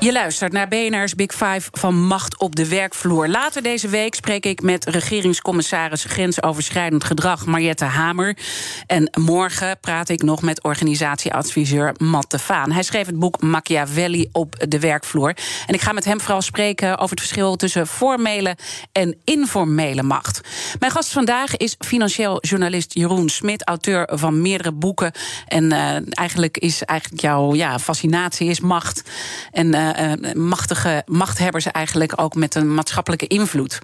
[0.00, 3.28] Je luistert naar BNR's Big Five van Macht op de werkvloer.
[3.28, 8.36] Later deze week spreek ik met regeringscommissaris grensoverschrijdend gedrag Mariette Hamer.
[8.86, 12.72] En morgen praat ik nog met organisatieadviseur Matt de Vaan.
[12.72, 15.36] Hij schreef het boek Machiavelli op de werkvloer.
[15.66, 18.56] En ik ga met hem vooral spreken over het verschil tussen formele
[18.92, 20.40] en informele macht.
[20.78, 25.12] Mijn gast vandaag is financieel journalist Jeroen Smit, auteur van meerdere boeken.
[25.46, 29.02] En uh, eigenlijk is eigenlijk jouw ja, fascinatie is macht.
[29.52, 29.85] En uh,
[30.34, 33.80] machtige machthebbers eigenlijk ook met een maatschappelijke invloed.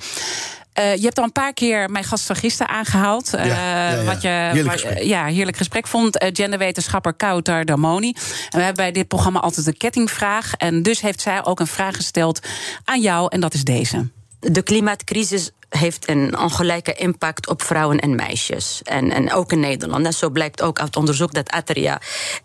[0.79, 3.35] Uh, je hebt al een paar keer mijn gast van gisteren aangehaald.
[3.35, 4.05] Uh, ja, ja, ja.
[4.05, 6.23] Wat je, heerlijk wat, ja, heerlijk gesprek vond.
[6.23, 8.09] Uh, genderwetenschapper Kouter Damoni.
[8.09, 10.55] En we hebben bij dit programma altijd een kettingvraag.
[10.55, 12.41] En dus heeft zij ook een vraag gesteld
[12.85, 13.27] aan jou.
[13.29, 14.09] En dat is deze.
[14.51, 18.81] De klimaatcrisis heeft een ongelijke impact op vrouwen en meisjes.
[18.85, 20.07] En, en ook in Nederland.
[20.07, 22.01] En zo blijkt ook uit onderzoek dat Atria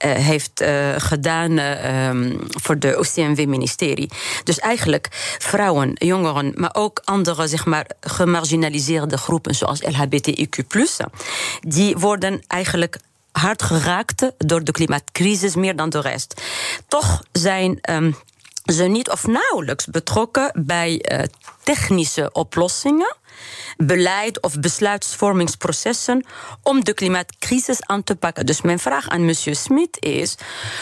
[0.06, 4.12] uh, heeft uh, gedaan uh, um, voor de OCMW-ministerie.
[4.43, 5.08] Dus eigenlijk
[5.39, 10.66] vrouwen, jongeren, maar ook andere zeg maar, gemarginaliseerde groepen, zoals LHBTIQ,
[11.60, 12.98] die worden eigenlijk
[13.32, 16.41] hard geraakt door de klimaatcrisis meer dan de rest.
[16.88, 17.80] Toch zijn.
[17.89, 18.16] Um,
[18.74, 21.24] ze niet of nauwelijks betrokken bij uh,
[21.63, 23.15] technische oplossingen,
[23.78, 26.26] beleid of besluitvormingsprocessen
[26.63, 28.45] om de klimaatcrisis aan te pakken.
[28.45, 30.36] Dus mijn vraag aan monsieur Smit is: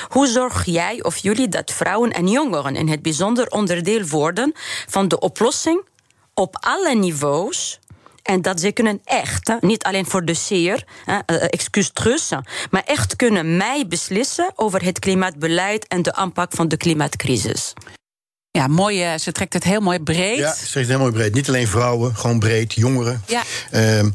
[0.07, 4.53] hoe zorg jij of jullie dat vrouwen en jongeren in het bijzonder onderdeel worden
[4.87, 5.85] van de oplossing
[6.33, 7.79] op alle niveaus?
[8.25, 12.29] En dat ze kunnen echt, niet alleen voor de zeer, uh, excuus terug,
[12.69, 17.73] maar echt kunnen mij beslissen over het klimaatbeleid en de aanpak van de klimaatcrisis.
[18.51, 19.17] Ja, mooi.
[19.19, 20.37] Ze trekt het heel mooi breed.
[20.37, 21.33] Ja, ze trekt het heel mooi breed.
[21.33, 23.23] Niet alleen vrouwen, gewoon breed, jongeren.
[23.27, 23.43] Ja.
[23.71, 24.13] Um,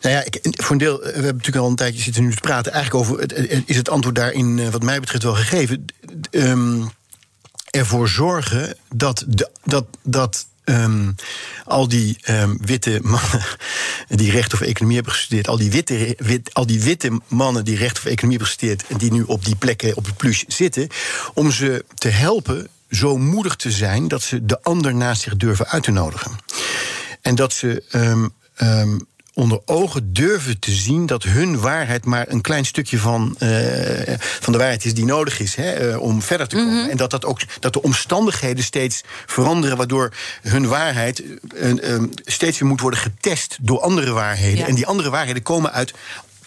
[0.00, 2.40] nou ja, ik, voor een deel, we hebben natuurlijk al een tijdje zitten nu te
[2.40, 2.72] praten.
[2.72, 3.34] Eigenlijk over,
[3.66, 5.84] is het antwoord daarin, wat mij betreft, wel gegeven.
[6.30, 6.90] Um,
[7.70, 11.14] ervoor zorgen dat, de, dat, dat Um,
[11.64, 13.44] al die um, witte mannen
[14.08, 17.76] die recht of economie hebben gestudeerd, al die witte, wit, al die witte mannen die
[17.76, 20.88] recht of economie hebben gestudeerd en die nu op die plekken op het plus zitten,
[21.34, 25.68] om ze te helpen zo moedig te zijn dat ze de ander naast zich durven
[25.68, 26.32] uit te nodigen.
[27.20, 32.64] En dat ze um, onder ogen durven te zien dat hun waarheid maar een klein
[32.64, 33.48] stukje van, uh,
[34.18, 36.72] van de waarheid is die nodig is hè, uh, om verder te komen.
[36.72, 36.90] Mm-hmm.
[36.90, 40.12] En dat, dat, ook, dat de omstandigheden steeds veranderen, waardoor
[40.42, 41.22] hun waarheid
[41.54, 44.58] uh, steeds weer moet worden getest door andere waarheden.
[44.58, 44.66] Ja.
[44.66, 45.92] En die andere waarheden komen uit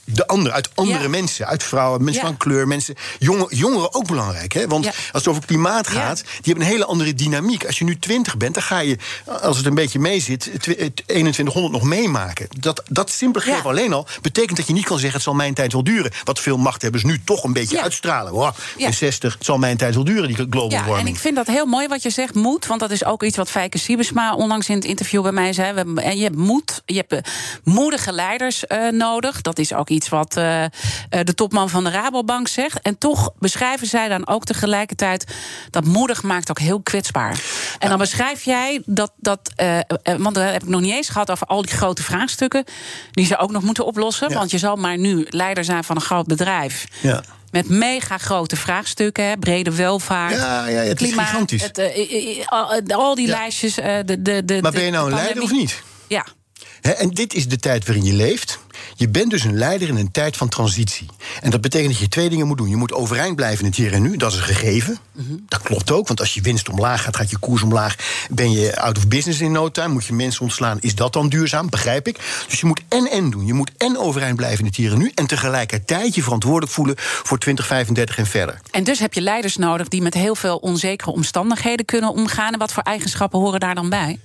[0.06, 1.08] de andere, uit andere Ja.
[1.10, 2.28] mensen, uit vrouwen, mensen Ja.
[2.30, 4.54] van kleur, mensen, jongen, jongeren ook belangrijk.
[4.54, 4.68] Hè?
[4.68, 4.90] Want Ja.
[4.92, 7.66] als het over klimaat gaat, die hebben een hele andere dynamiek.
[7.66, 8.98] Als je nu 20 bent, dan ga je,
[9.42, 12.48] als het een beetje mee zit, tw- eh, 2100 nog meemaken.
[12.60, 13.70] Dat, dat simpel gegeven Ja.
[13.70, 16.12] alleen al betekent dat je niet kan zeggen: het zal mijn tijd wel duren.
[16.24, 18.32] Wat veel machthebbers nu toch een beetje uitstralen.
[18.34, 18.88] Wow, Ja.
[18.88, 21.16] in 60, het zal mijn tijd wel duren, die global Ja, en warming.
[21.16, 22.66] ik vind dat heel mooi wat je zegt, moed.
[22.68, 25.84] Want dat is ook iets wat Fijke Siebesma onlangs in het interview bij mij zei.
[25.84, 27.20] We en je hebt moed, je hebt eh,
[27.64, 29.42] moedige leiders eh, nodig.
[29.42, 30.70] Dat is ook iets wat eh, eh,
[31.10, 32.82] de topman van de Rabobank zegt.
[32.82, 35.34] En toch beschrijven zij dan ook tegelijkertijd...
[35.70, 37.42] dat moedig maakt ook heel kwetsbaar.
[37.80, 39.12] En dan beschrijf jij dat...
[39.18, 39.80] dat eh,
[40.18, 42.64] want daar heb ik nog niet eens gehad over al die grote vraagstukken...
[43.12, 44.30] die ze ook nog moeten oplossen.
[44.30, 44.36] Ja.
[44.36, 46.86] Want je zal maar nu leider zijn van een groot bedrijf...
[47.02, 47.24] Ja.
[47.52, 50.36] Met mega grote vraagstukken, hè, brede welvaart.
[50.36, 51.64] Ja, ja, het is gigantisch.
[51.64, 51.80] Het,
[52.96, 53.34] al, die Ja.
[53.34, 53.76] lijstjes.
[53.76, 55.84] de, de, de, Maar ben je nou een leider of niet?
[56.08, 56.26] Ja.
[56.82, 58.60] En dit is de tijd waarin je leeft.
[58.96, 61.08] Je bent dus een leider in een tijd van transitie.
[61.42, 62.70] En dat betekent dat je twee dingen moet doen.
[62.70, 64.18] Je moet overeind blijven in het hier en nu.
[64.18, 64.98] Dat is een gegeven.
[65.12, 65.34] Mhm.
[65.48, 67.96] Dat klopt ook, want als je winst omlaag gaat, gaat je koers omlaag.
[68.30, 70.78] Ben je out of business in no time, moet je mensen ontslaan.
[70.80, 71.70] Is dat dan duurzaam?
[71.70, 72.20] Begrijp ik.
[72.48, 73.46] Dus je moet en-en doen.
[73.46, 75.12] Je moet en overeind blijven in het hier en nu.
[75.16, 78.60] En tegelijkertijd je verantwoordelijk voelen voor 2035 en verder.
[78.72, 82.54] En dus heb je leiders nodig die met heel veel onzekere omstandigheden kunnen omgaan.
[82.54, 84.20] En wat voor eigenschappen horen daar dan bij?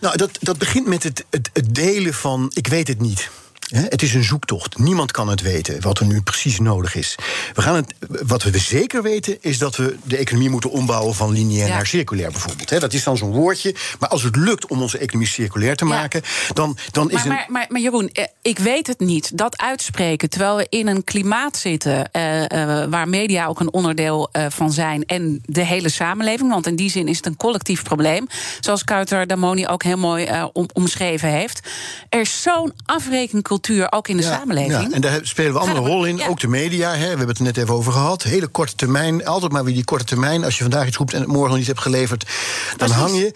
[0.00, 3.30] Nou, dat, dat begint met het, het, het delen van ik weet het niet.
[3.70, 4.78] Het is een zoektocht.
[4.78, 7.14] Niemand kan het weten wat er nu precies nodig is.
[7.54, 7.94] We gaan het,
[8.26, 11.74] wat we zeker weten is dat we de economie moeten ombouwen van lineair Ja.
[11.74, 12.80] naar circulair bijvoorbeeld.
[12.80, 13.74] Dat is dan zo'n woordje.
[13.98, 15.90] Maar als het lukt om onze economie circulair te Ja.
[15.90, 17.28] maken, dan, dan is Maar, een.
[17.28, 19.36] maar, maar, maar Jeroen, eh, ik weet het niet.
[19.38, 22.10] Dat uitspreken terwijl we in een klimaat zitten.
[22.12, 25.04] eh, eh, waar media ook een onderdeel van zijn.
[25.06, 26.50] En de hele samenleving.
[26.50, 28.26] Want in die zin is het een collectief probleem.
[28.60, 31.60] Zoals Kuiter Damoni ook heel mooi om, omschreven heeft.
[32.08, 33.58] Er is zo'n afrekencultuur
[33.90, 34.72] ook in de Ja, samenleving.
[34.88, 36.16] ja, en daar spelen we allemaal een rol in.
[36.16, 36.26] ja.
[36.26, 38.22] Ook de media, hè, we hebben het er net even over gehad.
[38.22, 40.44] Hele korte termijn, altijd maar weer die korte termijn.
[40.44, 42.24] Als je vandaag iets roept en het morgen nog niet hebt geleverd,
[42.68, 42.96] dan Precies.
[42.96, 43.32] hang je.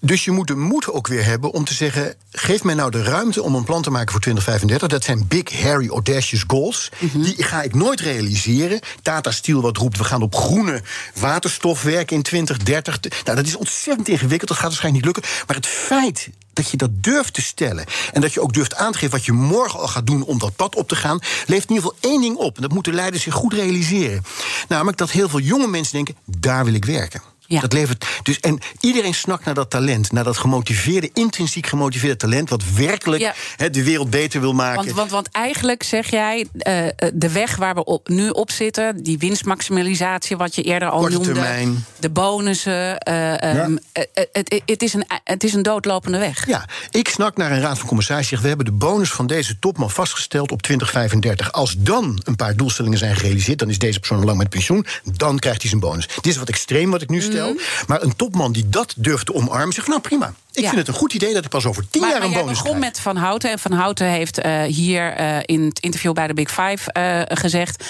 [0.00, 3.02] Dus je moet de moed ook weer hebben om te zeggen: geef mij nou de
[3.02, 4.88] ruimte om een plan te maken voor 2035.
[4.88, 6.90] Dat zijn big, hairy, audacious goals.
[6.98, 7.22] Mhm.
[7.22, 8.80] Die ga ik nooit realiseren.
[9.02, 10.82] Tata Steel wat roept: we gaan op groene
[11.14, 13.24] waterstof werken in 2030.
[13.24, 14.48] Nou, dat is ontzettend ingewikkeld.
[14.48, 15.32] Dat gaat waarschijnlijk niet lukken.
[15.46, 17.84] Maar het feit dat je dat durft te stellen.
[18.12, 20.38] en dat je ook durft aan te geven wat je morgen al gaat doen om
[20.38, 21.18] dat pad op te gaan.
[21.46, 22.56] levert in ieder geval één ding op.
[22.56, 24.22] En dat moeten leiders zich goed realiseren.
[24.68, 27.22] Namelijk dat heel veel jonge mensen denken: daar wil ik werken.
[27.50, 27.60] Ja.
[27.60, 32.50] Dat levert dus, en iedereen snakt naar dat talent, naar dat gemotiveerde, intrinsiek gemotiveerde talent,
[32.50, 33.22] wat werkelijk
[33.56, 33.68] Ja.
[33.68, 34.84] de wereld beter wil maken.
[34.84, 38.50] Want, want, want eigenlijk zeg jij, eh, eh, de weg waar we op, nu op
[38.50, 41.84] zitten, die winstmaximalisatie, wat je eerder al Korte noemde, termijn.
[41.98, 46.46] de bonussen, eh, ehm, eh, eh, het, het, is een, het is een doodlopende weg.
[46.46, 48.36] Ja, ik snak naar een raad van commissarissen.
[48.36, 51.52] die zegt, We hebben de bonus van deze topman vastgesteld op 2035.
[51.52, 54.86] Als dan een paar doelstellingen zijn gerealiseerd, dan is deze persoon al lang met pensioen.
[55.16, 56.06] Dan krijgt hij zijn bonus.
[56.08, 57.38] Dit is wat extreem wat ik nu stel.
[57.86, 60.34] Maar een topman die dat durft te omarmen, zegt: Nou prima.
[60.52, 60.62] Ik.
[60.62, 60.68] Ja.
[60.68, 62.42] vind het een goed idee dat ik pas over tien Maar, jaar maar een jij
[62.42, 62.92] bonus begon krijg.
[62.92, 63.50] met Van Houten.
[63.50, 67.22] En Van Houten heeft eh, hier eh, in het interview bij de Big Five eh,
[67.26, 67.84] gezegd...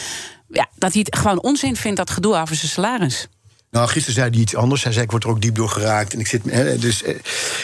[0.53, 3.27] Ja, dat hij het gewoon onzin vindt, dat gedoe over zijn salaris.
[3.71, 4.83] Nou, gisteren zei hij iets anders.
[4.85, 6.13] Hij zei: Ik word er ook diep door geraakt.
[6.13, 6.43] En ik zit.
[6.49, 7.15] Hè, dus, eh,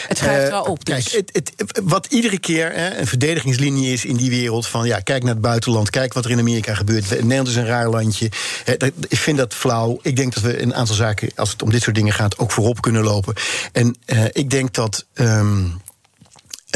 [0.07, 1.09] Het schuift eh, wel op, dus.
[1.09, 4.67] Kijk, het, het, wat iedere keer hè, een verdedigingslinie is in die wereld.
[4.67, 5.89] van ja, kijk naar het buitenland.
[5.89, 7.09] Kijk wat er in Amerika gebeurt.
[7.09, 8.29] Nederland is een raar landje.
[8.63, 9.99] Hè, dat- ik vind dat flauw.
[10.01, 12.37] Ik denk dat we een aantal zaken, als het om dit soort dingen gaat.
[12.37, 13.33] ook voorop kunnen lopen.
[13.71, 15.05] En eh, ik denk dat.
[15.13, 15.63] ehm,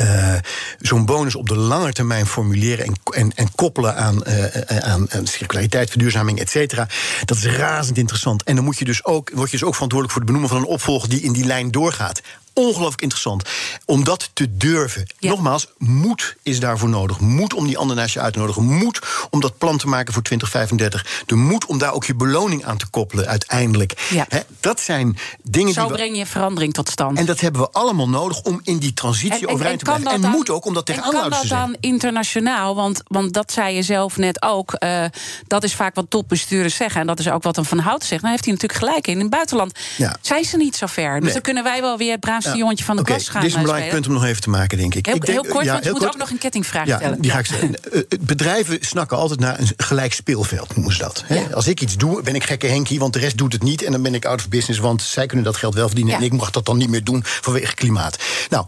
[0.02, 0.40] eh,
[0.80, 4.26] zo'n bonus op de lange termijn formuleren en, en, en koppelen aan,
[4.68, 6.88] aan, aan circulariteit, verduurzaming, et cetera.
[7.26, 8.44] Dat is razend interessant.
[8.44, 10.58] En dan moet je dus ook, word je dus ook verantwoordelijk voor het benoemen van
[10.58, 12.22] een opvolger die in die lijn doorgaat.
[12.54, 13.50] Ongelooflijk interessant.
[13.86, 15.06] Om dat te durven.
[15.20, 15.30] Ja.
[15.30, 17.20] Nogmaals, moed is daarvoor nodig.
[17.20, 18.64] Moed om die ander naast je uit te nodigen.
[18.64, 19.00] Moed
[19.30, 21.24] om dat plan te maken voor 2035.
[21.26, 24.08] De moed om daar ook je beloning aan te koppelen uiteindelijk.
[24.10, 24.28] Ja.
[24.60, 27.18] Dat zijn dingen Zo die we, breng je verandering tot stand.
[27.18, 30.12] en dat hebben we allemaal nodig om in die transitie overeind te blijven.
[30.12, 31.78] En dan- moet ook om dat tegen en kan dat te dan zeggen.
[31.80, 32.76] internationaal?
[32.76, 34.74] Want, want dat zei je zelf net ook.
[34.74, 35.06] eh,
[35.48, 37.02] dat is vaak wat topbestuurders zeggen.
[37.02, 38.22] En dat is ook wat een Van Hout zegt.
[38.22, 39.14] Dan heeft hij natuurlijk gelijk in.
[39.14, 40.16] In het buitenland Ja.
[40.22, 41.14] zijn ze niet zo ver.
[41.14, 41.34] Dus Nee.
[41.34, 43.56] dan kunnen wij wel weer het braafste jongetje van de Oké, klas gaan Dit is
[43.56, 45.06] een eh, belangrijk punt om nog even te maken, denk ik.
[45.06, 46.14] Heel, ik denk, heel kort, want je moet kort.
[46.14, 47.22] ook nog een kettingvraag Ja, stellen.
[47.22, 47.70] die ga ik stellen.
[47.92, 51.24] Eh, eh, Bedrijven snakken altijd naar een gelijk speelveld, noemen ze dat.
[51.54, 53.84] Als ik iets doe, ben ik gekke Henkie, want de rest doet het niet.
[53.84, 56.16] En dan ben ik out of business, want zij kunnen dat geld wel verdienen.
[56.16, 58.18] En ik mag dat dan niet meer doen vanwege klimaat.
[58.50, 58.66] Nou,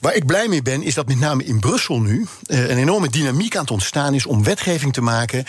[0.00, 3.56] waar ik blij mee ben, is dat met name in Brussel nu een enorme dynamiek
[3.56, 5.44] aan het ontstaan is om wetgeving te maken.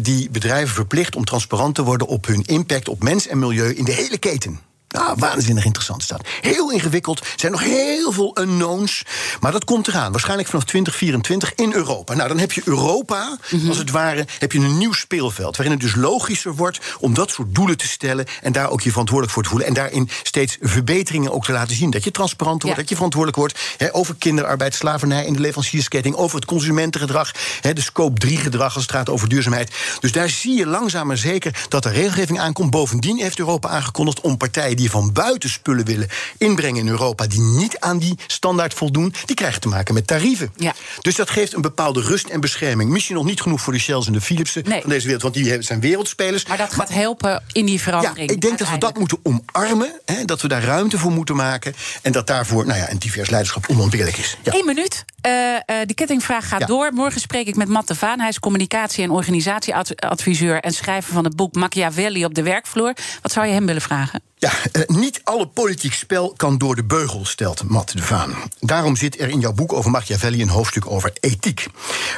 [0.00, 3.84] die bedrijven verplicht om transparant te worden op hun impact op mens en milieu in
[3.84, 4.60] de hele keten.
[4.88, 6.26] Nou, waanzinnig interessant staat.
[6.40, 7.20] Heel ingewikkeld.
[7.20, 9.02] Er zijn nog heel veel unknowns.
[9.40, 10.10] Maar dat komt eraan.
[10.12, 12.14] Waarschijnlijk vanaf 2024 in Europa.
[12.14, 13.68] Nou, dan heb je Europa, Mhm.
[13.68, 15.56] als het ware, heb je een nieuw speelveld.
[15.56, 18.26] Waarin het dus logischer wordt om dat soort doelen te stellen.
[18.42, 19.68] En daar ook je verantwoordelijk voor te voelen.
[19.68, 21.90] En daarin steeds verbeteringen ook te laten zien.
[21.90, 22.82] Dat je transparant wordt, Ja.
[22.82, 23.58] dat je verantwoordelijk wordt.
[23.94, 26.14] Over kinderarbeid, slavernij in de leveranciersketting.
[26.14, 27.32] Over het consumentengedrag.
[27.60, 29.70] De scope 3 gedrag als het gaat over duurzaamheid.
[30.00, 32.70] Dus daar zie je langzaam maar zeker dat er regelgeving aankomt.
[32.70, 36.08] Bovendien heeft Europa aangekondigd om partijen die van buiten spullen willen
[36.38, 37.26] inbrengen in Europa.
[37.26, 39.14] die niet aan die standaard voldoen.
[39.24, 40.52] die krijgen te maken met tarieven.
[40.56, 40.74] Ja.
[41.00, 42.90] Dus dat geeft een bepaalde rust en bescherming.
[42.90, 44.80] Misschien nog niet genoeg voor de Shells en de Philipsen Nee.
[44.80, 45.22] van deze wereld.
[45.22, 46.46] want die zijn wereldspelers.
[46.46, 48.30] Maar dat gaat helpen in die Ja, verandering.
[48.30, 50.00] ik denk dat we dat moeten omarmen.
[50.04, 51.74] Hè, dat we daar ruimte voor moeten maken.
[52.02, 54.36] En dat daarvoor nou ja, een divers leiderschap onontbeerlijk is.
[54.42, 54.54] Ja.
[54.54, 55.04] Eén minuut.
[55.26, 56.66] Eh, eh, de kettingvraag gaat Ja.
[56.66, 56.92] door.
[56.92, 58.20] Morgen spreek ik met Matt de Vaan.
[58.20, 60.60] Hij is communicatie- en organisatieadviseur...
[60.60, 62.94] en schrijver van het boek Machiavelli op de werkvloer.
[63.22, 64.22] Wat zou je hem willen vragen?
[64.36, 68.34] Ja, eh, niet alle politiek spel kan door de beugel, stelt Matt de Vaan.
[68.60, 71.66] Daarom zit er in jouw boek over Machiavelli een hoofdstuk over ethiek.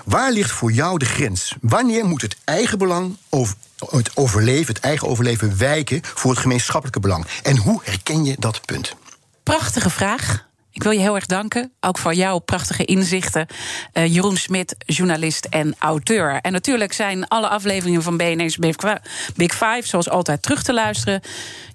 [0.04, 1.54] Waar ligt voor jou de grens?
[1.60, 3.54] Wanneer moet het eigen belang over
[3.90, 7.26] het overleven, het eigen overleven wijken voor het gemeenschappelijke belang?
[7.42, 8.96] En hoe herken je dat punt?
[9.42, 10.46] Prachtige vraag.
[10.78, 13.46] Ik wil je heel erg danken, ook voor jouw prachtige inzichten.
[13.92, 16.38] Eh, Jeroen Smit, journalist en auteur.
[16.40, 18.98] En natuurlijk zijn alle afleveringen van BNR's Big Fi-
[19.36, 19.82] Big Five...
[19.82, 21.20] zoals altijd terug te luisteren.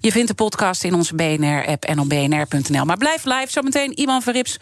[0.00, 2.84] Je vindt de podcast in onze BNR-app en op bnr.nl.
[2.84, 4.56] Maar blijf live, zometeen Iman Verrips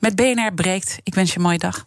[0.00, 0.98] met BNR Breekt.
[1.02, 1.86] Ik wens je een mooie dag.